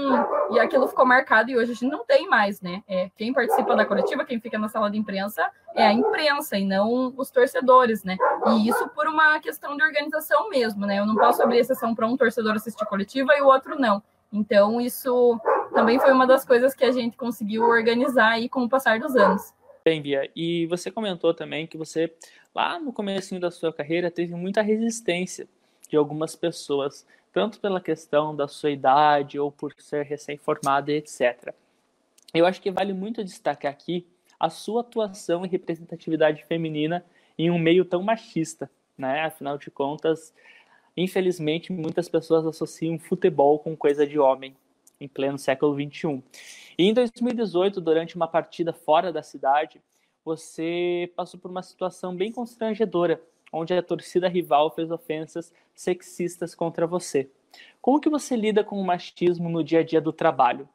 e 0.51 0.59
aquilo 0.59 0.87
ficou 0.87 1.07
marcado 1.07 1.51
e 1.51 1.57
hoje 1.57 1.73
a 1.73 1.75
gente 1.75 1.91
não 1.91 2.05
tem 2.05 2.29
mais, 2.29 2.61
né? 2.61 2.83
É, 2.87 3.11
quem 3.17 3.33
participa 3.33 3.75
da 3.75 3.85
coletiva, 3.85 4.25
quem 4.25 4.39
fica 4.39 4.59
na 4.59 4.69
sala 4.69 4.91
de 4.91 4.99
imprensa, 4.99 5.51
é 5.75 5.87
a 5.87 5.93
imprensa 5.93 6.59
e 6.59 6.65
não 6.65 7.13
os 7.17 7.31
torcedores, 7.31 8.05
né? 8.05 8.17
E 8.49 8.69
isso 8.69 8.89
por 8.91 9.07
uma 9.07 9.41
questão 9.41 9.77
de 9.77 9.83
organização 9.83 10.51
mesmo, 10.51 10.85
né? 10.85 10.99
Eu 10.99 11.07
não 11.07 11.17
posso 11.17 11.43
abrir 11.43 11.59
exceção 11.59 11.95
para 11.95 12.07
um 12.07 12.17
torcedor 12.17 12.55
assistir 12.55 12.85
coletiva 12.87 13.33
e 13.37 13.41
o 13.41 13.47
outro 13.47 13.79
não. 13.79 14.03
Então, 14.31 14.81
isso 14.81 15.41
também 15.73 15.99
foi 15.99 16.13
uma 16.13 16.27
das 16.27 16.45
coisas 16.45 16.75
que 16.75 16.85
a 16.85 16.93
gente 16.93 17.17
conseguiu 17.17 17.63
organizar 17.63 18.33
aí 18.33 18.49
com 18.49 18.65
o 18.65 18.69
passar 18.69 18.99
dos 18.99 19.17
anos. 19.17 19.55
Bem, 19.85 20.03
Bia, 20.03 20.31
e 20.35 20.67
você 20.67 20.91
comentou 20.91 21.33
também 21.33 21.67
que 21.67 21.79
você, 21.79 22.13
lá 22.55 22.79
no 22.79 22.93
começo 22.93 23.39
da 23.39 23.51
sua 23.51 23.73
carreira, 23.73 24.11
teve 24.11 24.35
muita 24.35 24.61
resistência 24.61 25.47
de 25.89 25.97
algumas 25.97 26.35
pessoas, 26.35 27.07
tanto 27.35 27.61
pela 27.61 27.81
questão 27.81 28.35
da 28.35 28.49
sua 28.49 28.71
idade 28.71 29.39
ou 29.39 29.53
por 29.53 29.75
ser 29.79 30.05
recém-formada, 30.05 30.91
etc. 30.93 31.53
Eu 32.33 32.47
acho 32.47 32.63
que 32.63 32.71
vale 32.71 32.95
muito 32.95 33.23
destacar 33.23 33.73
aqui 33.73 34.07
a 34.41 34.49
sua 34.49 34.81
atuação 34.81 35.45
e 35.45 35.49
representatividade 35.49 36.45
feminina 36.45 37.05
em 37.37 37.51
um 37.51 37.59
meio 37.59 37.85
tão 37.85 38.03
machista, 38.03 38.71
né? 38.97 39.25
Afinal 39.25 39.59
de 39.59 39.71
contas, 39.71 40.33
Infelizmente, 40.97 41.73
muitas 41.73 42.09
pessoas 42.09 42.47
associam 42.47 42.99
futebol 42.99 43.59
com 43.59 43.77
coisa 43.77 44.07
de 44.07 44.19
homem 44.19 44.57
em 45.01 45.09
pleno 45.09 45.37
século 45.39 45.75
XXI. 45.75 46.23
E 46.79 46.85
em 46.85 46.95
2018, 46.95 47.81
durante 47.81 48.15
uma 48.15 48.29
partida 48.29 48.73
fora 48.73 49.13
da 49.13 49.23
cidade, 49.23 49.83
você 50.25 51.13
passou 51.17 51.39
por 51.39 51.51
uma 51.51 51.63
situação 51.63 52.15
bem 52.15 52.31
constrangedora, 52.31 53.21
onde 53.55 53.73
a 53.73 53.83
torcida 53.83 54.29
rival 54.29 54.71
fez 54.71 54.91
ofensas 54.91 55.53
sexistas 55.75 56.55
contra 56.55 56.87
você. 56.87 57.31
Como 57.81 58.01
que 58.01 58.11
você 58.11 58.35
lida 58.35 58.65
com 58.65 58.81
o 58.81 58.85
machismo 58.85 59.49
no 59.49 59.63
dia 59.63 59.81
a 59.81 59.85
dia 59.85 60.01
do 60.01 60.13
trabalho? 60.13 60.69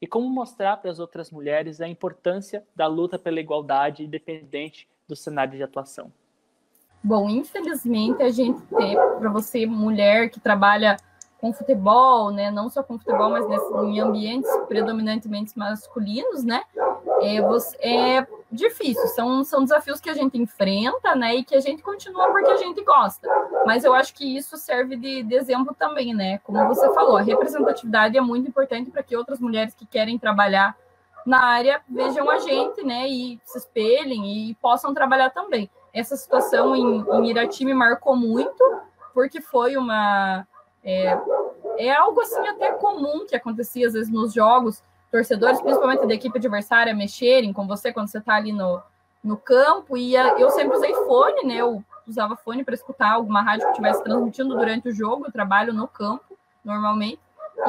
E 0.00 0.06
como 0.06 0.28
mostrar 0.28 0.76
para 0.78 0.90
as 0.90 0.98
outras 0.98 1.30
mulheres 1.30 1.80
a 1.80 1.88
importância 1.88 2.64
da 2.74 2.86
luta 2.86 3.18
pela 3.18 3.40
igualdade 3.40 4.04
independente 4.04 4.88
do 5.06 5.14
cenário 5.14 5.56
de 5.56 5.62
atuação? 5.62 6.12
Bom, 7.02 7.28
infelizmente 7.28 8.22
a 8.22 8.30
gente 8.30 8.60
tem, 8.62 8.94
para 8.94 9.30
você, 9.30 9.66
mulher 9.66 10.30
que 10.30 10.40
trabalha 10.40 10.96
com 11.38 11.52
futebol, 11.52 12.30
né, 12.30 12.50
não 12.50 12.70
só 12.70 12.82
com 12.82 12.98
futebol, 12.98 13.30
mas 13.30 13.46
nesse, 13.46 13.72
em 13.74 14.00
ambientes 14.00 14.50
predominantemente 14.68 15.56
masculinos, 15.56 16.42
né, 16.42 16.62
é, 17.20 17.40
você, 17.42 17.76
é 17.80 18.26
difícil, 18.50 19.06
são, 19.08 19.42
são 19.44 19.62
desafios 19.62 20.00
que 20.00 20.08
a 20.08 20.14
gente 20.14 20.38
enfrenta, 20.38 21.14
né, 21.14 21.36
e 21.36 21.44
que 21.44 21.54
a 21.54 21.60
gente 21.60 21.82
continua 21.82 22.30
porque 22.30 22.50
a 22.50 22.56
gente 22.56 22.82
gosta, 22.82 23.28
mas 23.66 23.84
eu 23.84 23.92
acho 23.92 24.14
que 24.14 24.36
isso 24.36 24.56
serve 24.56 24.96
de, 24.96 25.22
de 25.22 25.34
exemplo 25.34 25.74
também, 25.78 26.14
né, 26.14 26.38
como 26.38 26.66
você 26.66 26.92
falou, 26.94 27.16
a 27.16 27.22
representatividade 27.22 28.16
é 28.16 28.20
muito 28.20 28.48
importante 28.48 28.90
para 28.90 29.02
que 29.02 29.16
outras 29.16 29.40
mulheres 29.40 29.74
que 29.74 29.84
querem 29.84 30.18
trabalhar 30.18 30.76
na 31.26 31.42
área 31.42 31.82
vejam 31.88 32.30
a 32.30 32.38
gente, 32.38 32.84
né, 32.84 33.08
e 33.08 33.40
se 33.44 33.58
espelhem 33.58 34.50
e 34.50 34.54
possam 34.54 34.94
trabalhar 34.94 35.30
também 35.30 35.68
essa 35.96 36.14
situação 36.14 36.76
em, 36.76 37.00
em 37.00 37.30
Irati 37.30 37.64
me 37.64 37.72
marcou 37.72 38.14
muito, 38.14 38.62
porque 39.14 39.40
foi 39.40 39.78
uma. 39.78 40.46
É, 40.84 41.18
é 41.78 41.94
algo 41.94 42.20
assim 42.20 42.46
até 42.46 42.70
comum 42.72 43.24
que 43.26 43.34
acontecia 43.34 43.86
às 43.86 43.94
vezes 43.94 44.12
nos 44.12 44.34
jogos, 44.34 44.84
torcedores, 45.16 45.60
principalmente 45.62 46.06
da 46.06 46.12
equipe 46.12 46.36
adversária, 46.36 46.94
mexerem 46.94 47.50
com 47.50 47.66
você 47.66 47.90
quando 47.90 48.08
você 48.08 48.18
está 48.18 48.34
ali 48.34 48.52
no, 48.52 48.82
no 49.24 49.36
campo. 49.36 49.96
E 49.96 50.14
eu 50.14 50.50
sempre 50.50 50.76
usei 50.76 50.92
fone, 50.94 51.46
né? 51.46 51.54
Eu 51.56 51.82
usava 52.06 52.36
fone 52.36 52.62
para 52.62 52.74
escutar 52.74 53.12
alguma 53.12 53.40
rádio 53.40 53.64
que 53.64 53.70
estivesse 53.70 54.04
transmitindo 54.04 54.54
durante 54.54 54.90
o 54.90 54.94
jogo. 54.94 55.26
Eu 55.26 55.32
trabalho 55.32 55.72
no 55.72 55.88
campo, 55.88 56.36
normalmente. 56.62 57.18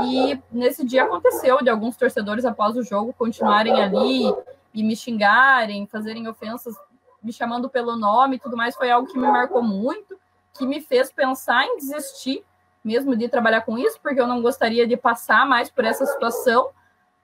E 0.01 0.37
nesse 0.51 0.85
dia 0.85 1.03
aconteceu 1.03 1.59
de 1.63 1.69
alguns 1.69 1.95
torcedores, 1.95 2.43
após 2.43 2.75
o 2.75 2.83
jogo, 2.83 3.13
continuarem 3.13 3.81
ali 3.81 4.35
e 4.73 4.83
me 4.83 4.95
xingarem, 4.95 5.87
fazerem 5.87 6.27
ofensas 6.27 6.75
me 7.23 7.31
chamando 7.31 7.69
pelo 7.69 7.95
nome 7.95 8.35
e 8.35 8.39
tudo 8.39 8.57
mais, 8.57 8.75
foi 8.75 8.91
algo 8.91 9.07
que 9.07 9.17
me 9.17 9.27
marcou 9.27 9.63
muito, 9.63 10.19
que 10.53 10.65
me 10.65 10.81
fez 10.81 11.11
pensar 11.11 11.65
em 11.65 11.77
desistir 11.77 12.43
mesmo 12.83 13.15
de 13.15 13.27
trabalhar 13.27 13.61
com 13.61 13.77
isso, 13.77 13.99
porque 14.01 14.21
eu 14.21 14.27
não 14.27 14.41
gostaria 14.41 14.87
de 14.87 14.95
passar 14.95 15.45
mais 15.45 15.69
por 15.69 15.83
essa 15.83 16.05
situação. 16.05 16.69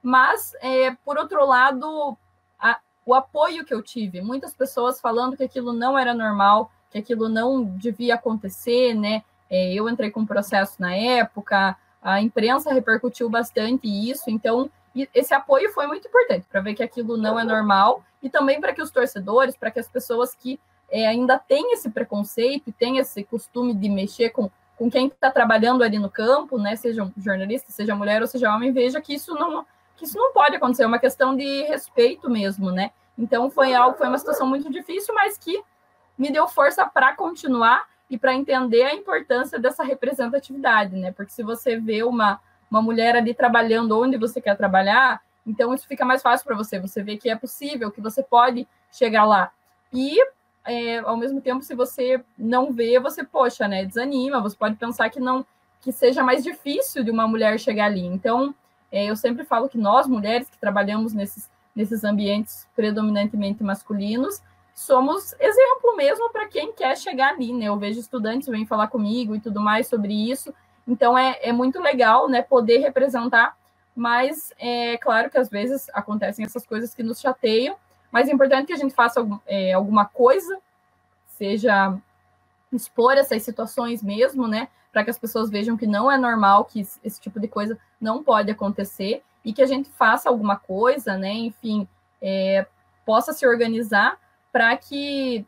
Mas, 0.03 0.53
é, 0.61 0.91
por 1.05 1.17
outro 1.17 1.45
lado, 1.45 2.17
a, 2.59 2.77
o 3.05 3.13
apoio 3.13 3.63
que 3.63 3.73
eu 3.73 3.81
tive, 3.81 4.21
muitas 4.21 4.53
pessoas 4.53 4.99
falando 4.99 5.37
que 5.37 5.43
aquilo 5.45 5.71
não 5.71 5.97
era 5.97 6.13
normal, 6.13 6.69
que 6.91 6.97
aquilo 6.97 7.29
não 7.29 7.63
devia 7.63 8.15
acontecer, 8.15 8.93
né? 8.93 9.23
É, 9.49 9.73
eu 9.73 9.89
entrei 9.89 10.11
com 10.11 10.19
um 10.19 10.25
processo 10.25 10.81
na 10.81 10.93
época, 10.93 11.77
a 12.01 12.21
imprensa 12.21 12.73
repercutiu 12.73 13.29
bastante 13.29 13.87
isso, 13.87 14.29
então 14.29 14.69
esse 15.13 15.33
apoio 15.33 15.71
foi 15.71 15.87
muito 15.87 16.07
importante 16.07 16.45
para 16.51 16.61
ver 16.61 16.75
que 16.75 16.83
aquilo 16.83 17.15
não 17.17 17.39
é 17.39 17.43
normal 17.43 18.03
e 18.21 18.29
também 18.29 18.59
para 18.59 18.73
que 18.73 18.81
os 18.81 18.91
torcedores, 18.91 19.55
para 19.55 19.71
que 19.71 19.79
as 19.79 19.87
pessoas 19.87 20.35
que 20.35 20.59
é, 20.91 21.07
ainda 21.07 21.39
têm 21.39 21.73
esse 21.73 21.89
preconceito 21.89 22.69
e 22.69 22.73
têm 22.73 22.97
esse 22.97 23.23
costume 23.23 23.73
de 23.73 23.89
mexer 23.89 24.29
com, 24.29 24.51
com 24.77 24.91
quem 24.91 25.07
está 25.07 25.31
trabalhando 25.31 25.83
ali 25.83 25.97
no 25.97 26.09
campo, 26.09 26.57
né, 26.59 26.75
seja 26.75 27.09
jornalista, 27.17 27.71
seja 27.71 27.95
mulher 27.95 28.21
ou 28.21 28.27
seja 28.27 28.53
homem, 28.53 28.71
veja 28.71 29.01
que 29.01 29.13
isso 29.13 29.33
não 29.33 29.65
que 29.95 30.06
isso 30.06 30.17
não 30.17 30.34
pode 30.34 30.56
acontecer, 30.56 30.84
é 30.84 30.88
uma 30.88 30.99
questão 30.99 31.36
de 31.36 31.63
respeito 31.63 32.29
mesmo, 32.29 32.71
né? 32.71 32.91
Então 33.17 33.49
foi 33.49 33.73
algo, 33.73 33.97
foi 33.97 34.08
uma 34.08 34.17
situação 34.17 34.47
muito 34.47 34.71
difícil, 34.71 35.13
mas 35.13 35.38
que 35.38 35.63
me 36.17 36.32
deu 36.32 36.47
força 36.47 36.86
para 36.86 37.15
continuar 37.15 37.86
e 38.10 38.17
para 38.17 38.34
entender 38.34 38.84
a 38.84 38.93
importância 38.93 39.60
dessa 39.60 39.84
representatividade, 39.84 40.95
né? 40.95 41.12
Porque 41.12 41.32
se 41.32 41.43
você 41.43 41.77
vê 41.77 42.03
uma, 42.03 42.39
uma 42.69 42.82
mulher 42.82 43.15
ali 43.15 43.34
trabalhando 43.34 43.99
onde 43.99 44.17
você 44.17 44.41
quer 44.41 44.56
trabalhar, 44.56 45.21
então, 45.45 45.73
isso 45.73 45.88
fica 45.88 46.06
mais 46.06 46.21
fácil 46.21 46.45
para 46.45 46.56
você. 46.56 46.79
Você 46.79 47.03
vê 47.03 47.17
que 47.17 47.29
é 47.29 47.36
possível, 47.36 47.91
que 47.91 48.01
você 48.01 48.23
pode 48.23 48.67
chegar 48.91 49.25
lá. 49.25 49.51
E, 49.91 50.17
é, 50.65 50.99
ao 50.99 51.17
mesmo 51.17 51.41
tempo, 51.41 51.62
se 51.62 51.75
você 51.75 52.23
não 52.38 52.71
vê, 52.71 52.99
você, 52.99 53.23
poxa, 53.23 53.67
né, 53.67 53.86
desanima. 53.86 54.41
Você 54.41 54.56
pode 54.56 54.75
pensar 54.75 55.10
que 55.10 55.19
não 55.19 55.45
que 55.82 55.91
seja 55.91 56.23
mais 56.23 56.45
difícil 56.45 57.03
de 57.03 57.12
uma 57.12 57.27
mulher 57.27 57.60
chegar 57.60 57.88
ali. 57.88 58.06
Então, 58.06 58.56
eu 58.93 59.15
sempre 59.15 59.43
falo 59.43 59.69
que 59.69 59.77
nós, 59.77 60.08
mulheres 60.08 60.49
que 60.49 60.58
trabalhamos 60.58 61.13
nesses, 61.13 61.49
nesses 61.75 62.03
ambientes 62.03 62.67
predominantemente 62.75 63.63
masculinos, 63.63 64.41
somos 64.75 65.34
exemplo 65.39 65.95
mesmo 65.95 66.32
para 66.32 66.47
quem 66.47 66.73
quer 66.73 66.97
chegar 66.97 67.34
ali, 67.34 67.53
né? 67.53 67.65
Eu 67.65 67.77
vejo 67.77 67.99
estudantes 67.99 68.47
vêm 68.47 68.65
falar 68.65 68.88
comigo 68.88 69.36
e 69.36 69.39
tudo 69.39 69.60
mais 69.60 69.88
sobre 69.88 70.13
isso. 70.32 70.53
Então, 70.88 71.17
é, 71.17 71.39
é 71.41 71.51
muito 71.51 71.79
legal, 71.79 72.27
né, 72.27 72.41
poder 72.41 72.79
representar 72.79 73.56
mas 73.95 74.53
é 74.58 74.97
claro 74.97 75.29
que 75.29 75.38
às 75.38 75.49
vezes 75.49 75.88
acontecem 75.93 76.45
essas 76.45 76.65
coisas 76.65 76.93
que 76.93 77.03
nos 77.03 77.19
chateiam, 77.19 77.75
mas 78.12 78.27
é 78.27 78.32
importante 78.32 78.67
que 78.67 78.73
a 78.73 78.77
gente 78.77 78.93
faça 78.93 79.25
é, 79.45 79.73
alguma 79.73 80.06
coisa, 80.06 80.58
seja 81.27 81.95
expor 82.71 83.13
essas 83.13 83.43
situações 83.43 84.01
mesmo, 84.01 84.47
né, 84.47 84.67
para 84.93 85.03
que 85.03 85.10
as 85.10 85.17
pessoas 85.17 85.49
vejam 85.49 85.75
que 85.75 85.88
não 85.88 86.10
é 86.10 86.17
normal, 86.17 86.65
que 86.65 86.79
esse 87.03 87.19
tipo 87.19 87.39
de 87.39 87.47
coisa 87.47 87.77
não 87.99 88.23
pode 88.23 88.51
acontecer 88.51 89.23
e 89.43 89.51
que 89.51 89.62
a 89.62 89.65
gente 89.65 89.89
faça 89.89 90.29
alguma 90.29 90.56
coisa, 90.56 91.17
né, 91.17 91.34
enfim, 91.34 91.88
é, 92.21 92.65
possa 93.06 93.34
se 93.34 93.45
organizar 93.45 94.17
para 94.51 94.77
que 94.77 95.45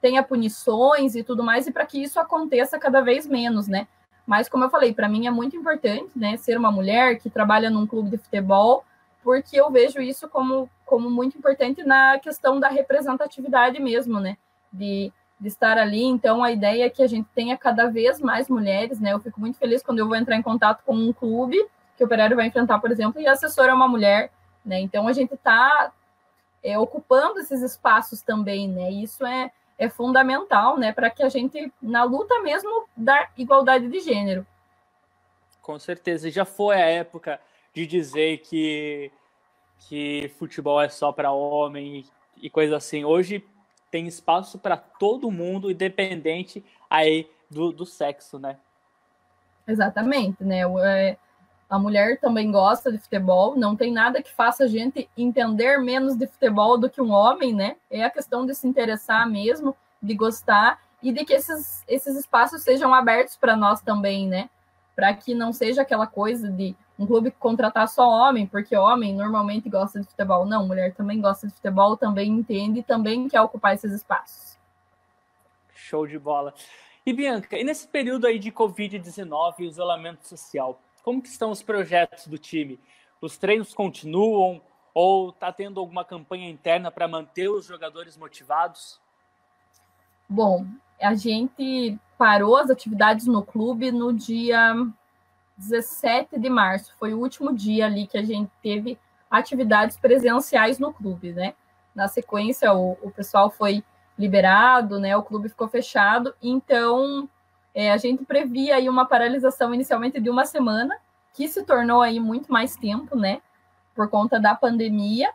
tenha 0.00 0.22
punições 0.22 1.16
e 1.16 1.24
tudo 1.24 1.42
mais 1.42 1.66
e 1.66 1.72
para 1.72 1.86
que 1.86 2.00
isso 2.00 2.20
aconteça 2.20 2.78
cada 2.78 3.00
vez 3.00 3.26
menos, 3.26 3.66
né? 3.66 3.88
Mas, 4.26 4.48
como 4.48 4.62
eu 4.62 4.70
falei, 4.70 4.92
para 4.92 5.08
mim 5.08 5.26
é 5.26 5.30
muito 5.30 5.56
importante 5.56 6.10
né, 6.14 6.36
ser 6.36 6.58
uma 6.58 6.70
mulher 6.70 7.18
que 7.18 7.30
trabalha 7.30 7.70
num 7.70 7.86
clube 7.86 8.10
de 8.10 8.18
futebol, 8.18 8.84
porque 9.24 9.58
eu 9.58 9.70
vejo 9.70 10.00
isso 10.00 10.28
como, 10.28 10.70
como 10.84 11.10
muito 11.10 11.38
importante 11.38 11.82
na 11.82 12.18
questão 12.18 12.60
da 12.60 12.68
representatividade 12.68 13.80
mesmo, 13.80 14.20
né? 14.20 14.36
De, 14.70 15.10
de 15.40 15.48
estar 15.48 15.78
ali. 15.78 16.02
Então, 16.04 16.42
a 16.42 16.50
ideia 16.50 16.86
é 16.86 16.90
que 16.90 17.02
a 17.02 17.06
gente 17.06 17.28
tenha 17.34 17.56
cada 17.56 17.88
vez 17.88 18.20
mais 18.20 18.48
mulheres, 18.48 18.98
né? 18.98 19.12
Eu 19.12 19.20
fico 19.20 19.40
muito 19.40 19.58
feliz 19.58 19.82
quando 19.82 19.98
eu 20.00 20.06
vou 20.06 20.16
entrar 20.16 20.36
em 20.36 20.42
contato 20.42 20.82
com 20.84 20.94
um 20.94 21.12
clube 21.12 21.56
que 21.96 22.02
o 22.02 22.06
operário 22.06 22.36
vai 22.36 22.46
enfrentar, 22.46 22.78
por 22.78 22.90
exemplo, 22.92 23.20
e 23.20 23.26
a 23.26 23.32
assessora 23.32 23.72
é 23.72 23.74
uma 23.74 23.88
mulher, 23.88 24.30
né? 24.64 24.80
Então, 24.80 25.08
a 25.08 25.12
gente 25.12 25.34
está 25.34 25.92
é, 26.62 26.78
ocupando 26.78 27.40
esses 27.40 27.60
espaços 27.62 28.22
também, 28.22 28.68
né? 28.68 28.90
Isso 28.90 29.24
é, 29.26 29.50
é 29.78 29.88
fundamental, 29.88 30.76
né, 30.76 30.92
para 30.92 31.10
que 31.10 31.22
a 31.22 31.28
gente, 31.28 31.72
na 31.80 32.04
luta 32.04 32.40
mesmo 32.40 32.86
da 32.96 33.28
igualdade 33.36 33.88
de 33.88 34.00
gênero. 34.00 34.46
Com 35.62 35.78
certeza, 35.78 36.30
já 36.30 36.44
foi 36.44 36.76
a 36.76 36.86
época 36.86 37.40
de 37.74 37.86
dizer 37.86 38.38
que, 38.38 39.12
que 39.80 40.32
futebol 40.38 40.80
é 40.80 40.88
só 40.88 41.12
para 41.12 41.30
homem 41.30 42.06
e, 42.36 42.46
e 42.46 42.50
coisa 42.50 42.76
assim. 42.76 43.04
Hoje 43.04 43.44
tem 43.90 44.06
espaço 44.06 44.58
para 44.58 44.76
todo 44.76 45.30
mundo, 45.30 45.70
independente 45.70 46.64
aí 46.88 47.28
do, 47.50 47.72
do 47.72 47.86
sexo, 47.86 48.38
né? 48.38 48.56
Exatamente, 49.66 50.42
né? 50.44 50.62
É, 50.84 51.16
a 51.68 51.78
mulher 51.78 52.18
também 52.18 52.50
gosta 52.50 52.90
de 52.90 52.98
futebol, 52.98 53.54
não 53.56 53.76
tem 53.76 53.92
nada 53.92 54.22
que 54.22 54.32
faça 54.32 54.64
a 54.64 54.66
gente 54.66 55.08
entender 55.16 55.78
menos 55.78 56.16
de 56.16 56.26
futebol 56.26 56.78
do 56.78 56.88
que 56.88 57.00
um 57.00 57.10
homem, 57.10 57.52
né? 57.52 57.76
É 57.90 58.02
a 58.04 58.10
questão 58.10 58.46
de 58.46 58.54
se 58.54 58.66
interessar 58.66 59.28
mesmo, 59.28 59.76
de 60.02 60.14
gostar 60.14 60.80
e 61.02 61.12
de 61.12 61.24
que 61.24 61.34
esses, 61.34 61.84
esses 61.86 62.16
espaços 62.16 62.62
sejam 62.62 62.94
abertos 62.94 63.36
para 63.36 63.54
nós 63.54 63.82
também, 63.82 64.26
né? 64.26 64.48
Para 64.96 65.12
que 65.14 65.34
não 65.34 65.52
seja 65.52 65.82
aquela 65.82 66.06
coisa 66.06 66.50
de 66.50 66.74
um 66.98 67.06
clube 67.06 67.30
contratar 67.30 67.88
só 67.88 68.08
homem, 68.08 68.46
porque 68.46 68.76
homem 68.76 69.14
normalmente 69.14 69.68
gosta 69.68 70.00
de 70.00 70.06
futebol. 70.06 70.44
Não, 70.44 70.66
mulher 70.66 70.94
também 70.94 71.20
gosta 71.20 71.46
de 71.46 71.54
futebol, 71.54 71.96
também 71.96 72.30
entende 72.30 72.80
e 72.80 72.82
também 72.82 73.28
quer 73.28 73.40
ocupar 73.40 73.74
esses 73.74 73.92
espaços. 73.92 74.58
Show 75.72 76.06
de 76.06 76.18
bola. 76.18 76.52
E 77.06 77.12
Bianca, 77.12 77.56
e 77.56 77.64
nesse 77.64 77.86
período 77.86 78.26
aí 78.26 78.38
de 78.38 78.50
Covid-19 78.50 79.60
e 79.60 79.64
isolamento 79.66 80.26
social, 80.26 80.80
como 81.02 81.22
que 81.22 81.28
estão 81.28 81.50
os 81.50 81.62
projetos 81.62 82.26
do 82.26 82.36
time? 82.36 82.80
Os 83.20 83.38
treinos 83.38 83.72
continuam 83.72 84.60
ou 84.92 85.30
está 85.30 85.52
tendo 85.52 85.78
alguma 85.78 86.04
campanha 86.04 86.50
interna 86.50 86.90
para 86.90 87.06
manter 87.06 87.48
os 87.48 87.64
jogadores 87.64 88.16
motivados? 88.16 89.00
Bom, 90.28 90.66
a 91.00 91.14
gente 91.14 91.96
parou 92.18 92.56
as 92.56 92.68
atividades 92.68 93.26
no 93.26 93.42
clube 93.42 93.92
no 93.92 94.12
dia 94.12 94.74
17 95.58 96.38
de 96.38 96.48
março. 96.48 96.94
Foi 96.98 97.12
o 97.12 97.18
último 97.18 97.54
dia 97.54 97.86
ali 97.86 98.06
que 98.06 98.16
a 98.16 98.24
gente 98.24 98.50
teve 98.62 98.98
atividades 99.30 99.96
presenciais 99.96 100.78
no 100.78 100.92
clube, 100.92 101.32
né? 101.32 101.54
Na 101.94 102.08
sequência, 102.08 102.72
o, 102.72 102.92
o 103.02 103.10
pessoal 103.10 103.50
foi 103.50 103.84
liberado, 104.18 104.98
né? 104.98 105.16
O 105.16 105.22
clube 105.22 105.48
ficou 105.48 105.68
fechado, 105.68 106.34
então 106.42 107.28
é, 107.74 107.90
a 107.90 107.96
gente 107.96 108.24
previa 108.24 108.76
aí 108.76 108.88
uma 108.88 109.06
paralisação 109.06 109.74
inicialmente 109.74 110.20
de 110.20 110.30
uma 110.30 110.44
semana, 110.44 110.96
que 111.34 111.46
se 111.46 111.62
tornou 111.62 112.00
aí 112.00 112.18
muito 112.18 112.52
mais 112.52 112.74
tempo, 112.76 113.16
né? 113.16 113.40
Por 113.94 114.08
conta 114.08 114.40
da 114.40 114.54
pandemia. 114.54 115.30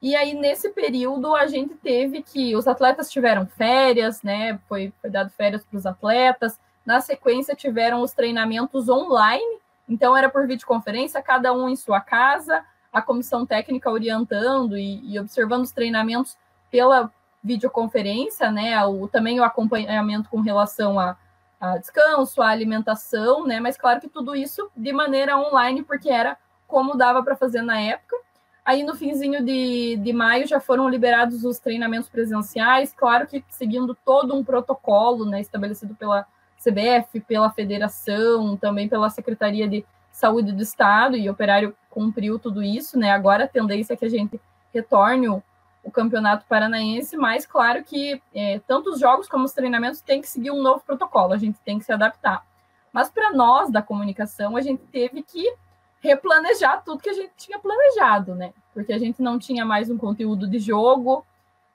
E 0.00 0.14
aí, 0.14 0.34
nesse 0.34 0.70
período, 0.70 1.34
a 1.34 1.46
gente 1.46 1.74
teve 1.74 2.22
que 2.22 2.54
os 2.54 2.68
atletas 2.68 3.10
tiveram 3.10 3.46
férias, 3.46 4.22
né? 4.22 4.58
Foi, 4.68 4.92
foi 5.00 5.10
dado 5.10 5.30
férias 5.30 5.64
para 5.64 5.76
os 5.76 5.86
atletas. 5.86 6.58
Na 6.84 7.00
sequência, 7.00 7.54
tiveram 7.54 8.02
os 8.02 8.12
treinamentos 8.12 8.88
online, 8.88 9.57
então 9.88 10.16
era 10.16 10.28
por 10.28 10.46
videoconferência, 10.46 11.22
cada 11.22 11.52
um 11.52 11.68
em 11.68 11.76
sua 11.76 12.00
casa, 12.00 12.64
a 12.92 13.00
comissão 13.00 13.46
técnica 13.46 13.90
orientando 13.90 14.76
e, 14.76 15.14
e 15.14 15.18
observando 15.18 15.64
os 15.64 15.72
treinamentos 15.72 16.36
pela 16.70 17.10
videoconferência, 17.42 18.50
né? 18.50 18.84
O, 18.84 19.08
também 19.08 19.40
o 19.40 19.44
acompanhamento 19.44 20.28
com 20.28 20.40
relação 20.40 20.98
a 20.98 21.16
a 21.60 21.76
descanso, 21.76 22.40
a 22.40 22.48
alimentação, 22.48 23.44
né? 23.44 23.58
Mas 23.58 23.76
claro 23.76 24.00
que 24.00 24.08
tudo 24.08 24.34
isso 24.34 24.70
de 24.76 24.92
maneira 24.92 25.36
online, 25.36 25.82
porque 25.82 26.08
era 26.08 26.36
como 26.66 26.96
dava 26.96 27.22
para 27.22 27.36
fazer 27.36 27.62
na 27.62 27.80
época. 27.80 28.16
Aí 28.64 28.82
no 28.82 28.94
finzinho 28.94 29.44
de, 29.44 29.96
de 29.96 30.12
maio 30.12 30.46
já 30.46 30.60
foram 30.60 30.88
liberados 30.88 31.44
os 31.44 31.58
treinamentos 31.58 32.08
presenciais, 32.08 32.92
claro 32.94 33.26
que 33.26 33.42
seguindo 33.48 33.96
todo 34.04 34.34
um 34.34 34.44
protocolo 34.44 35.24
né, 35.24 35.40
estabelecido 35.40 35.94
pela 35.94 36.26
CBF, 36.70 37.20
pela 37.20 37.50
federação, 37.50 38.56
também 38.56 38.88
pela 38.88 39.10
Secretaria 39.10 39.68
de 39.68 39.84
Saúde 40.12 40.52
do 40.52 40.62
Estado, 40.62 41.16
e 41.16 41.28
o 41.28 41.32
operário 41.32 41.76
cumpriu 41.90 42.38
tudo 42.38 42.62
isso, 42.62 42.98
né? 42.98 43.10
Agora 43.10 43.44
a 43.44 43.48
tendência 43.48 43.94
é 43.94 43.96
que 43.96 44.04
a 44.04 44.08
gente 44.08 44.40
retorne 44.74 45.28
o, 45.28 45.42
o 45.82 45.90
Campeonato 45.90 46.44
Paranaense, 46.48 47.16
mas 47.16 47.46
claro 47.46 47.84
que 47.84 48.20
é, 48.34 48.60
tanto 48.66 48.90
os 48.90 49.00
jogos 49.00 49.28
como 49.28 49.44
os 49.44 49.52
treinamentos 49.52 50.00
têm 50.00 50.20
que 50.20 50.28
seguir 50.28 50.50
um 50.50 50.62
novo 50.62 50.82
protocolo, 50.84 51.32
a 51.32 51.38
gente 51.38 51.58
tem 51.64 51.78
que 51.78 51.84
se 51.84 51.92
adaptar. 51.92 52.44
Mas 52.92 53.10
para 53.10 53.32
nós 53.32 53.70
da 53.70 53.82
comunicação, 53.82 54.56
a 54.56 54.60
gente 54.60 54.82
teve 54.86 55.22
que 55.22 55.54
replanejar 56.00 56.82
tudo 56.84 57.02
que 57.02 57.10
a 57.10 57.14
gente 57.14 57.32
tinha 57.36 57.58
planejado, 57.58 58.34
né? 58.34 58.52
Porque 58.72 58.92
a 58.92 58.98
gente 58.98 59.20
não 59.22 59.38
tinha 59.38 59.64
mais 59.64 59.90
um 59.90 59.98
conteúdo 59.98 60.46
de 60.46 60.58
jogo, 60.58 61.24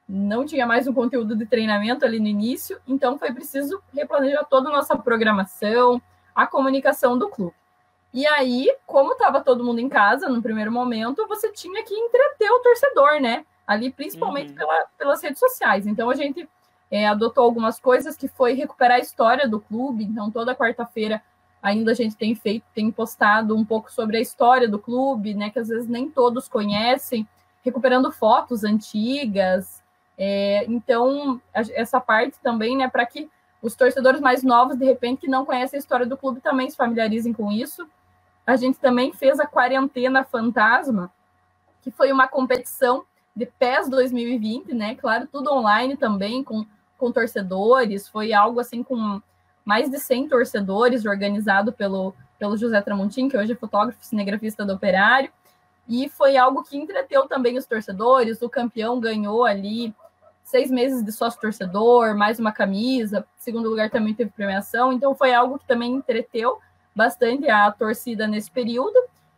não 0.07 0.45
tinha 0.45 0.65
mais 0.65 0.87
um 0.87 0.93
conteúdo 0.93 1.35
de 1.35 1.45
treinamento 1.45 2.05
ali 2.05 2.19
no 2.19 2.27
início, 2.27 2.79
então 2.87 3.17
foi 3.17 3.33
preciso 3.33 3.81
replanejar 3.93 4.45
toda 4.45 4.69
a 4.69 4.73
nossa 4.73 4.97
programação, 4.97 6.01
a 6.35 6.45
comunicação 6.45 7.17
do 7.17 7.29
clube. 7.29 7.55
E 8.13 8.27
aí, 8.27 8.75
como 8.85 9.13
estava 9.13 9.41
todo 9.41 9.63
mundo 9.63 9.79
em 9.79 9.89
casa 9.89 10.29
no 10.29 10.41
primeiro 10.41 10.71
momento, 10.71 11.27
você 11.27 11.51
tinha 11.51 11.83
que 11.83 11.95
entreter 11.95 12.51
o 12.51 12.59
torcedor, 12.59 13.19
né? 13.19 13.45
ali 13.65 13.91
principalmente 13.91 14.49
uhum. 14.49 14.55
pela, 14.55 14.85
pelas 14.97 15.21
redes 15.21 15.39
sociais. 15.39 15.87
Então 15.87 16.09
a 16.09 16.15
gente 16.15 16.47
é, 16.91 17.07
adotou 17.07 17.43
algumas 17.43 17.79
coisas 17.79 18.15
que 18.15 18.27
foi 18.27 18.53
recuperar 18.53 18.97
a 18.97 19.01
história 19.01 19.47
do 19.47 19.59
clube. 19.59 20.03
Então 20.03 20.29
toda 20.29 20.55
quarta-feira 20.55 21.21
ainda 21.61 21.91
a 21.91 21.95
gente 21.95 22.15
tem 22.15 22.35
feito, 22.35 22.65
tem 22.73 22.91
postado 22.91 23.55
um 23.55 23.65
pouco 23.65 23.91
sobre 23.91 24.17
a 24.17 24.21
história 24.21 24.67
do 24.67 24.79
clube, 24.79 25.33
né? 25.33 25.49
Que 25.49 25.59
às 25.59 25.69
vezes 25.69 25.87
nem 25.87 26.09
todos 26.09 26.47
conhecem, 26.47 27.27
recuperando 27.63 28.11
fotos 28.11 28.63
antigas. 28.63 29.82
É, 30.25 30.63
então 30.69 31.41
essa 31.53 31.99
parte 31.99 32.39
também, 32.41 32.77
né? 32.77 32.87
Para 32.87 33.05
que 33.05 33.29
os 33.61 33.75
torcedores 33.75 34.21
mais 34.21 34.41
novos, 34.41 34.77
de 34.77 34.85
repente, 34.85 35.21
que 35.21 35.27
não 35.27 35.45
conhecem 35.45 35.77
a 35.77 35.81
história 35.81 36.05
do 36.05 36.15
clube, 36.15 36.39
também 36.39 36.69
se 36.69 36.77
familiarizem 36.77 37.33
com 37.33 37.51
isso. 37.51 37.85
A 38.47 38.55
gente 38.55 38.79
também 38.79 39.11
fez 39.11 39.37
a 39.37 39.45
quarentena 39.45 40.23
fantasma, 40.23 41.11
que 41.81 41.91
foi 41.91 42.09
uma 42.09 42.25
competição 42.25 43.03
de 43.35 43.45
PES 43.45 43.89
2020, 43.89 44.73
né? 44.73 44.95
Claro, 44.95 45.27
tudo 45.29 45.51
online 45.51 45.97
também, 45.97 46.41
com, 46.41 46.65
com 46.97 47.11
torcedores. 47.11 48.07
Foi 48.07 48.31
algo 48.31 48.61
assim 48.61 48.81
com 48.81 49.21
mais 49.65 49.89
de 49.89 49.99
100 49.99 50.29
torcedores, 50.29 51.05
organizado 51.05 51.73
pelo, 51.73 52.13
pelo 52.39 52.55
José 52.55 52.79
Tramontim, 52.81 53.27
que 53.27 53.37
hoje 53.37 53.51
é 53.51 53.55
fotógrafo 53.55 54.05
cinegrafista 54.05 54.65
do 54.65 54.73
Operário. 54.73 55.29
E 55.87 56.07
foi 56.07 56.37
algo 56.37 56.63
que 56.63 56.77
entreteu 56.77 57.27
também 57.27 57.57
os 57.57 57.65
torcedores. 57.65 58.41
O 58.41 58.49
campeão 58.49 59.01
ganhou 59.01 59.43
ali 59.43 59.93
seis 60.53 60.69
meses 60.69 61.03
de 61.03 61.11
sócio 61.11 61.41
torcedor, 61.41 62.15
mais 62.15 62.37
uma 62.37 62.51
camisa. 62.51 63.25
Segundo 63.39 63.67
lugar 63.67 63.89
também 63.89 64.13
teve 64.13 64.29
premiação. 64.29 64.93
Então 64.93 65.15
foi 65.15 65.33
algo 65.33 65.57
que 65.57 65.65
também 65.65 65.91
entreteu 65.91 66.59
bastante 66.95 67.49
a 67.49 67.71
torcida 67.71 68.27
nesse 68.27 68.51
período. 68.51 68.93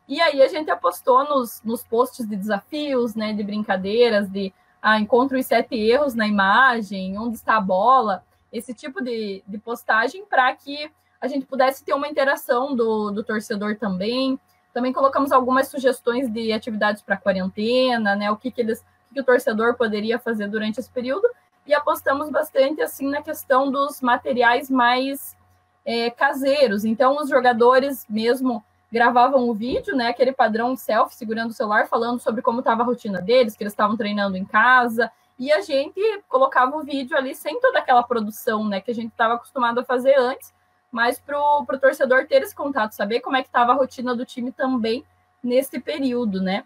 E 0.10 0.20
aí 0.20 0.42
a 0.42 0.50
gente 0.50 0.70
apostou 0.70 1.24
nos, 1.24 1.62
nos 1.64 1.86
posts 1.86 2.28
de 2.28 2.36
desafios, 2.36 3.16
né, 3.16 3.32
de 3.32 3.42
brincadeiras, 3.44 4.30
de 4.30 4.54
ah, 4.82 5.00
encontro 5.00 5.40
os 5.40 5.46
sete 5.46 5.76
erros 5.76 6.16
na 6.16 6.28
imagem, 6.28 7.18
onde 7.18 7.36
está 7.38 7.56
a 7.56 7.62
bola, 7.62 8.22
esse 8.52 8.74
tipo 8.74 9.02
de, 9.02 9.42
de 9.48 9.58
postagem 9.58 10.26
para 10.26 10.54
que 10.54 10.92
a 11.22 11.30
gente 11.30 11.46
pudesse 11.46 11.82
ter 11.86 11.94
uma 11.94 12.10
interação 12.10 12.76
do, 12.76 13.10
do 13.10 13.24
torcedor 13.24 13.78
também. 13.78 14.38
Também 14.74 14.92
colocamos 14.92 15.32
algumas 15.32 15.70
sugestões 15.70 16.30
de 16.30 16.52
atividades 16.52 17.02
para 17.02 17.16
quarentena, 17.16 18.18
né? 18.18 18.30
O 18.30 18.36
que, 18.36 18.52
que 18.52 18.60
eles, 18.60 18.84
que, 19.16 19.22
o 19.22 19.24
torcedor 19.24 19.76
poderia 19.76 20.20
fazer 20.20 20.48
durante 20.48 20.80
esse 20.80 20.90
período, 20.90 21.28
e 21.66 21.74
apostamos 21.74 22.30
bastante 22.30 22.82
assim 22.82 23.10
na 23.10 23.22
questão 23.22 23.72
dos 23.72 24.02
materiais 24.02 24.70
mais 24.70 25.36
é, 25.84 26.10
caseiros. 26.12 26.86
Então, 26.86 27.18
os 27.18 27.30
jogadores 27.30 28.06
mesmo 28.10 28.64
gravavam 28.92 29.50
o 29.50 29.54
vídeo, 29.54 29.96
né? 29.96 30.10
Aquele 30.10 30.32
padrão 30.32 30.76
selfie 30.76 31.16
segurando 31.16 31.50
o 31.50 31.54
celular, 31.54 31.88
falando 31.88 32.20
sobre 32.20 32.42
como 32.42 32.60
estava 32.60 32.84
a 32.84 32.86
rotina 32.86 33.22
deles, 33.22 33.56
que 33.56 33.64
eles 33.64 33.74
estavam 33.74 33.98
treinando 33.98 34.38
em 34.38 34.46
casa. 34.46 35.12
E 35.38 35.52
a 35.52 35.62
gente 35.62 36.00
colocava 36.30 36.78
o 36.78 36.84
vídeo 36.84 37.18
ali 37.18 37.36
sem 37.36 37.60
toda 37.60 37.80
aquela 37.80 38.04
produção, 38.04 38.64
né? 38.68 38.80
Que 38.80 38.92
a 38.92 38.96
gente 38.96 39.12
estava 39.12 39.34
acostumado 39.34 39.80
a 39.80 39.84
fazer 39.84 40.16
antes, 40.18 40.54
mas 40.92 41.20
para 41.20 41.38
o 41.38 41.66
torcedor 41.80 42.26
ter 42.28 42.42
esse 42.42 42.56
contato, 42.56 42.94
saber 42.94 43.20
como 43.20 43.36
é 43.36 43.42
que 43.42 43.50
estava 43.50 43.72
a 43.72 43.76
rotina 43.76 44.16
do 44.16 44.26
time 44.26 44.52
também 44.52 45.04
nesse 45.44 45.80
período, 45.80 46.42
né? 46.42 46.64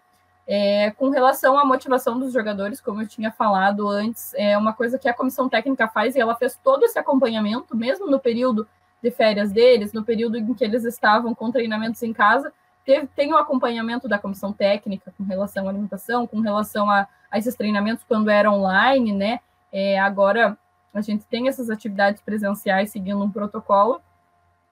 É, 0.52 0.90
com 0.90 1.10
relação 1.10 1.56
à 1.56 1.64
motivação 1.64 2.18
dos 2.18 2.32
jogadores, 2.32 2.80
como 2.80 3.00
eu 3.00 3.06
tinha 3.06 3.30
falado 3.30 3.88
antes, 3.88 4.34
é 4.34 4.58
uma 4.58 4.72
coisa 4.72 4.98
que 4.98 5.08
a 5.08 5.14
comissão 5.14 5.48
técnica 5.48 5.86
faz 5.86 6.16
e 6.16 6.20
ela 6.20 6.34
fez 6.34 6.58
todo 6.60 6.84
esse 6.84 6.98
acompanhamento, 6.98 7.76
mesmo 7.76 8.10
no 8.10 8.18
período 8.18 8.66
de 9.00 9.12
férias 9.12 9.52
deles, 9.52 9.92
no 9.92 10.04
período 10.04 10.36
em 10.36 10.52
que 10.52 10.64
eles 10.64 10.84
estavam 10.84 11.36
com 11.36 11.52
treinamentos 11.52 12.02
em 12.02 12.12
casa, 12.12 12.52
teve, 12.84 13.06
tem 13.14 13.32
o 13.32 13.36
acompanhamento 13.36 14.08
da 14.08 14.18
comissão 14.18 14.52
técnica 14.52 15.14
com 15.16 15.22
relação 15.22 15.68
à 15.68 15.70
alimentação, 15.70 16.26
com 16.26 16.40
relação 16.40 16.90
a, 16.90 17.06
a 17.30 17.38
esses 17.38 17.54
treinamentos 17.54 18.02
quando 18.02 18.28
era 18.28 18.50
online, 18.50 19.12
né? 19.12 19.38
É, 19.72 20.00
agora 20.00 20.58
a 20.92 21.00
gente 21.00 21.24
tem 21.26 21.46
essas 21.46 21.70
atividades 21.70 22.20
presenciais 22.22 22.90
seguindo 22.90 23.22
um 23.22 23.30
protocolo, 23.30 24.02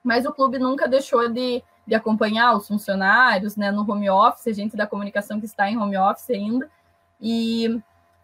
mas 0.03 0.27
o 0.27 0.33
clube 0.33 0.59
nunca 0.59 0.88
deixou 0.88 1.29
de, 1.29 1.62
de 1.88 1.94
acompanhar 1.94 2.55
os 2.55 2.68
funcionários, 2.68 3.57
né? 3.57 3.70
No 3.70 3.90
home 3.90 4.11
office, 4.11 4.55
gente 4.55 4.77
da 4.77 4.87
comunicação 4.87 5.40
que 5.40 5.46
está 5.46 5.70
em 5.70 5.79
home 5.79 5.96
office 5.96 6.29
ainda, 6.29 6.70
e 7.18 7.81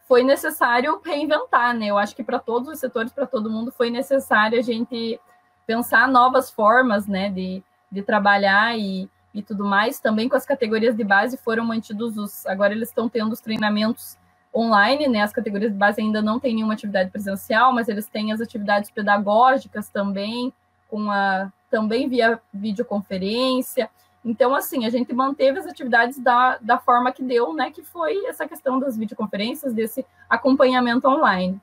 foi 0.07 0.23
necessário 0.23 1.01
reinventar, 1.03 1.75
né? 1.75 1.87
Eu 1.87 1.97
acho 1.97 2.15
que 2.15 2.23
para 2.23 2.39
todos 2.39 2.69
os 2.69 2.79
setores, 2.79 3.11
para 3.11 3.27
todo 3.27 3.51
mundo, 3.51 3.73
foi 3.73 3.89
necessário 3.89 4.59
a 4.59 4.63
gente 4.63 5.19
pensar 5.67 6.07
novas 6.07 6.51
formas, 6.51 7.07
né, 7.07 7.31
de, 7.31 7.63
de 7.91 8.03
trabalhar 8.03 8.79
e, 8.79 9.09
e 9.33 9.43
tudo 9.43 9.65
mais. 9.65 9.99
Também 9.99 10.29
com 10.29 10.37
as 10.37 10.45
categorias 10.45 10.95
de 10.95 11.03
base 11.03 11.39
foram 11.39 11.65
mantidos 11.65 12.19
os. 12.19 12.45
Agora 12.45 12.75
eles 12.75 12.91
estão 12.91 13.09
tendo 13.09 13.33
os 13.33 13.41
treinamentos 13.41 14.19
online, 14.55 15.09
né? 15.09 15.23
As 15.23 15.33
categorias 15.33 15.73
de 15.73 15.79
base 15.79 16.03
ainda 16.03 16.21
não 16.21 16.39
têm 16.39 16.55
nenhuma 16.55 16.75
atividade 16.75 17.11
presencial, 17.11 17.73
mas 17.73 17.89
eles 17.89 18.07
têm 18.07 18.31
as 18.31 18.43
atividades 18.43 18.91
pedagógicas 18.91 19.89
também, 19.89 20.53
com 20.91 21.11
a 21.11 21.51
também 21.75 22.09
via 22.09 22.41
videoconferência. 22.53 23.91
Então, 24.25 24.55
assim, 24.55 24.87
a 24.87 24.91
gente 24.91 25.13
manteve 25.13 25.59
as 25.59 25.67
atividades 25.67 26.21
da, 26.21 26.57
da 26.59 26.79
forma 26.79 27.11
que 27.11 27.21
deu, 27.21 27.53
né? 27.53 27.73
Que 27.73 27.83
foi 27.83 28.27
essa 28.27 28.47
questão 28.47 28.79
das 28.79 28.97
videoconferências, 28.97 29.75
desse 29.75 30.07
acompanhamento 30.31 31.09
online. 31.09 31.61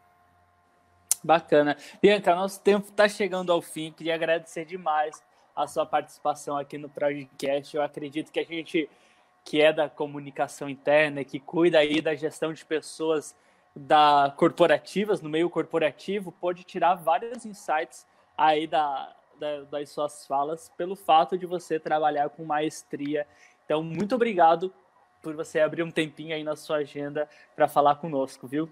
Bacana. 1.24 1.78
Bianca, 2.02 2.36
nosso 2.36 2.60
tempo 2.60 2.90
está 2.90 3.08
chegando 3.08 3.54
ao 3.54 3.62
fim. 3.62 3.94
Queria 3.94 4.16
agradecer 4.16 4.66
demais 4.66 5.24
a 5.56 5.66
sua 5.66 5.86
participação 5.86 6.58
aqui 6.58 6.78
no 6.78 6.90
podcast. 6.90 7.74
Eu 7.74 7.82
acredito 7.82 8.34
que 8.34 8.40
a 8.42 8.44
gente, 8.44 8.90
que 9.46 9.62
é 9.62 9.72
da 9.72 9.88
comunicação 9.88 10.68
interna, 10.68 11.24
que 11.24 11.40
cuida 11.40 11.80
aí 11.80 12.02
da 12.02 12.14
gestão 12.16 12.52
de 12.52 12.66
pessoas 12.66 13.34
da 13.74 14.34
corporativas, 14.36 15.22
no 15.22 15.30
meio 15.30 15.50
corporativo, 15.50 16.34
pode 16.34 16.66
tirar 16.66 16.96
vários 16.96 17.46
insights 17.46 18.06
aí 18.38 18.68
da, 18.68 19.16
da, 19.42 19.62
das 19.64 19.90
suas 19.90 20.28
falas 20.28 20.72
pelo 20.78 20.96
fato 20.96 21.36
de 21.36 21.48
você 21.48 21.80
trabalhar 21.80 22.30
com 22.30 22.46
maestria. 22.46 23.26
Então, 23.66 23.82
muito 23.82 24.14
obrigado 24.14 24.72
por 25.20 25.36
você 25.36 25.60
abrir 25.60 25.82
um 25.82 25.90
tempinho 25.90 26.36
aí 26.36 26.44
na 26.44 26.56
sua 26.56 26.78
agenda 26.78 27.28
para 27.56 27.68
falar 27.68 27.96
conosco, 27.96 28.48
viu? 28.48 28.72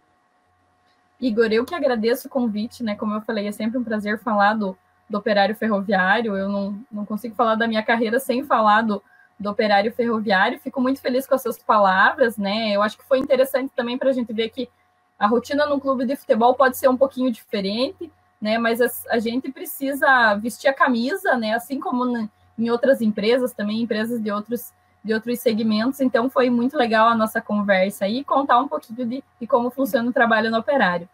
Igor, 1.20 1.52
eu 1.52 1.66
que 1.66 1.74
agradeço 1.74 2.28
o 2.28 2.32
convite, 2.32 2.84
né? 2.84 2.96
Como 2.96 3.16
eu 3.16 3.22
falei, 3.22 3.48
é 3.48 3.52
sempre 3.52 3.80
um 3.80 3.84
prazer 3.84 4.20
falar 4.20 4.54
do, 4.54 4.78
do 5.10 5.18
operário 5.18 5.56
ferroviário. 5.56 6.38
Eu 6.38 6.48
não, 6.48 6.80
não 6.92 7.06
consigo 7.06 7.34
falar 7.34 7.56
da 7.56 7.68
minha 7.68 7.84
carreira 7.84 8.20
sem 8.20 8.44
falar 8.44 8.84
do, 8.84 9.04
do 9.40 9.50
operário 9.50 9.92
ferroviário. 9.92 10.60
Fico 10.60 10.80
muito 10.80 11.02
feliz 11.02 11.26
com 11.26 11.34
as 11.34 11.42
suas 11.42 11.58
palavras, 11.58 12.38
né? 12.38 12.72
Eu 12.72 12.84
acho 12.84 12.98
que 12.98 13.04
foi 13.04 13.18
interessante 13.18 13.72
também 13.76 13.98
para 13.98 14.12
a 14.12 14.14
gente 14.14 14.32
ver 14.32 14.50
que 14.50 14.70
a 15.18 15.28
rotina 15.28 15.66
no 15.66 15.82
clube 15.82 16.06
de 16.06 16.16
futebol 16.16 16.54
pode 16.54 16.78
ser 16.78 16.88
um 16.88 16.96
pouquinho 16.96 17.32
diferente, 17.32 18.10
né? 18.42 18.58
Mas 18.58 18.82
a, 18.82 18.88
a, 19.10 19.20
gente 19.20 19.52
precisa 19.52 20.36
vestir 20.36 20.68
a 20.68 20.74
camisa, 20.74 21.36
né? 21.38 21.54
Assim 21.54 21.80
como 21.80 22.30
em 22.58 22.70
outras 22.70 23.02
empresas 23.02 23.54
também, 23.54 23.82
empresas 23.82 24.22
de 24.22 24.32
outros 24.32 24.74
de 25.04 25.14
outros 25.14 25.40
segmentos. 25.40 26.02
Então 26.02 26.30
foi 26.30 26.50
muito 26.50 26.78
legal 26.78 27.08
a 27.08 27.16
nossa 27.16 27.42
conversa 27.42 28.08
e 28.08 28.24
contar 28.24 28.60
um 28.60 28.68
pouquinho 28.68 29.08
de, 29.08 29.24
de 29.40 29.48
como 29.48 29.70
funciona 29.70 30.10
o 30.10 30.14
trabalho 30.14 30.52
no 30.52 30.58
operário. 30.58 31.08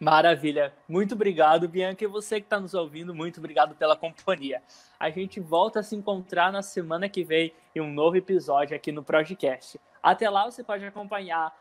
Maravilha. 0.00 0.72
Muito 0.88 1.14
obrigado, 1.16 1.68
Bianca. 1.68 2.04
E 2.04 2.06
você 2.06 2.40
que 2.40 2.46
está 2.46 2.60
nos 2.60 2.72
ouvindo, 2.72 3.12
muito 3.12 3.38
obrigado 3.38 3.74
pela 3.74 3.96
companhia. 3.96 4.62
A 4.98 5.10
gente 5.10 5.40
volta 5.40 5.80
a 5.80 5.82
se 5.82 5.96
encontrar 5.96 6.52
na 6.52 6.62
semana 6.62 7.08
que 7.08 7.24
vem 7.24 7.52
em 7.74 7.80
um 7.80 7.92
novo 7.92 8.16
episódio 8.16 8.76
aqui 8.76 8.92
no 8.92 9.02
Projecast. 9.02 9.80
Até 10.00 10.30
lá 10.30 10.44
você 10.44 10.62
pode 10.62 10.84
acompanhar 10.84 11.52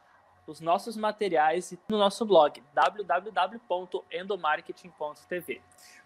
os 0.47 0.61
nossos 0.61 0.95
materiais 0.95 1.77
no 1.89 1.97
nosso 1.97 2.25
blog 2.25 2.63
www.endomarketing.tv. 2.73 5.61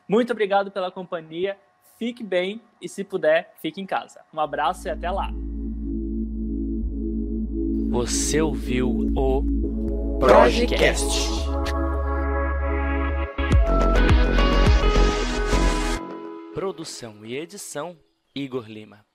Muito 0.07 0.33
obrigado 0.33 0.71
pela 0.71 0.89
companhia, 0.91 1.55
fique 1.97 2.23
bem 2.23 2.59
e, 2.81 2.89
se 2.89 3.03
puder, 3.03 3.53
fique 3.61 3.79
em 3.79 3.85
casa. 3.85 4.25
Um 4.33 4.39
abraço 4.39 4.87
e 4.87 4.91
até 4.91 5.11
lá. 5.11 5.29
Você 7.91 8.41
ouviu 8.41 8.89
o 9.15 9.43
Projecast. 10.19 11.29
Produção 16.53 17.25
e 17.25 17.37
edição 17.37 17.97
Igor 18.33 18.65
Lima. 18.67 19.05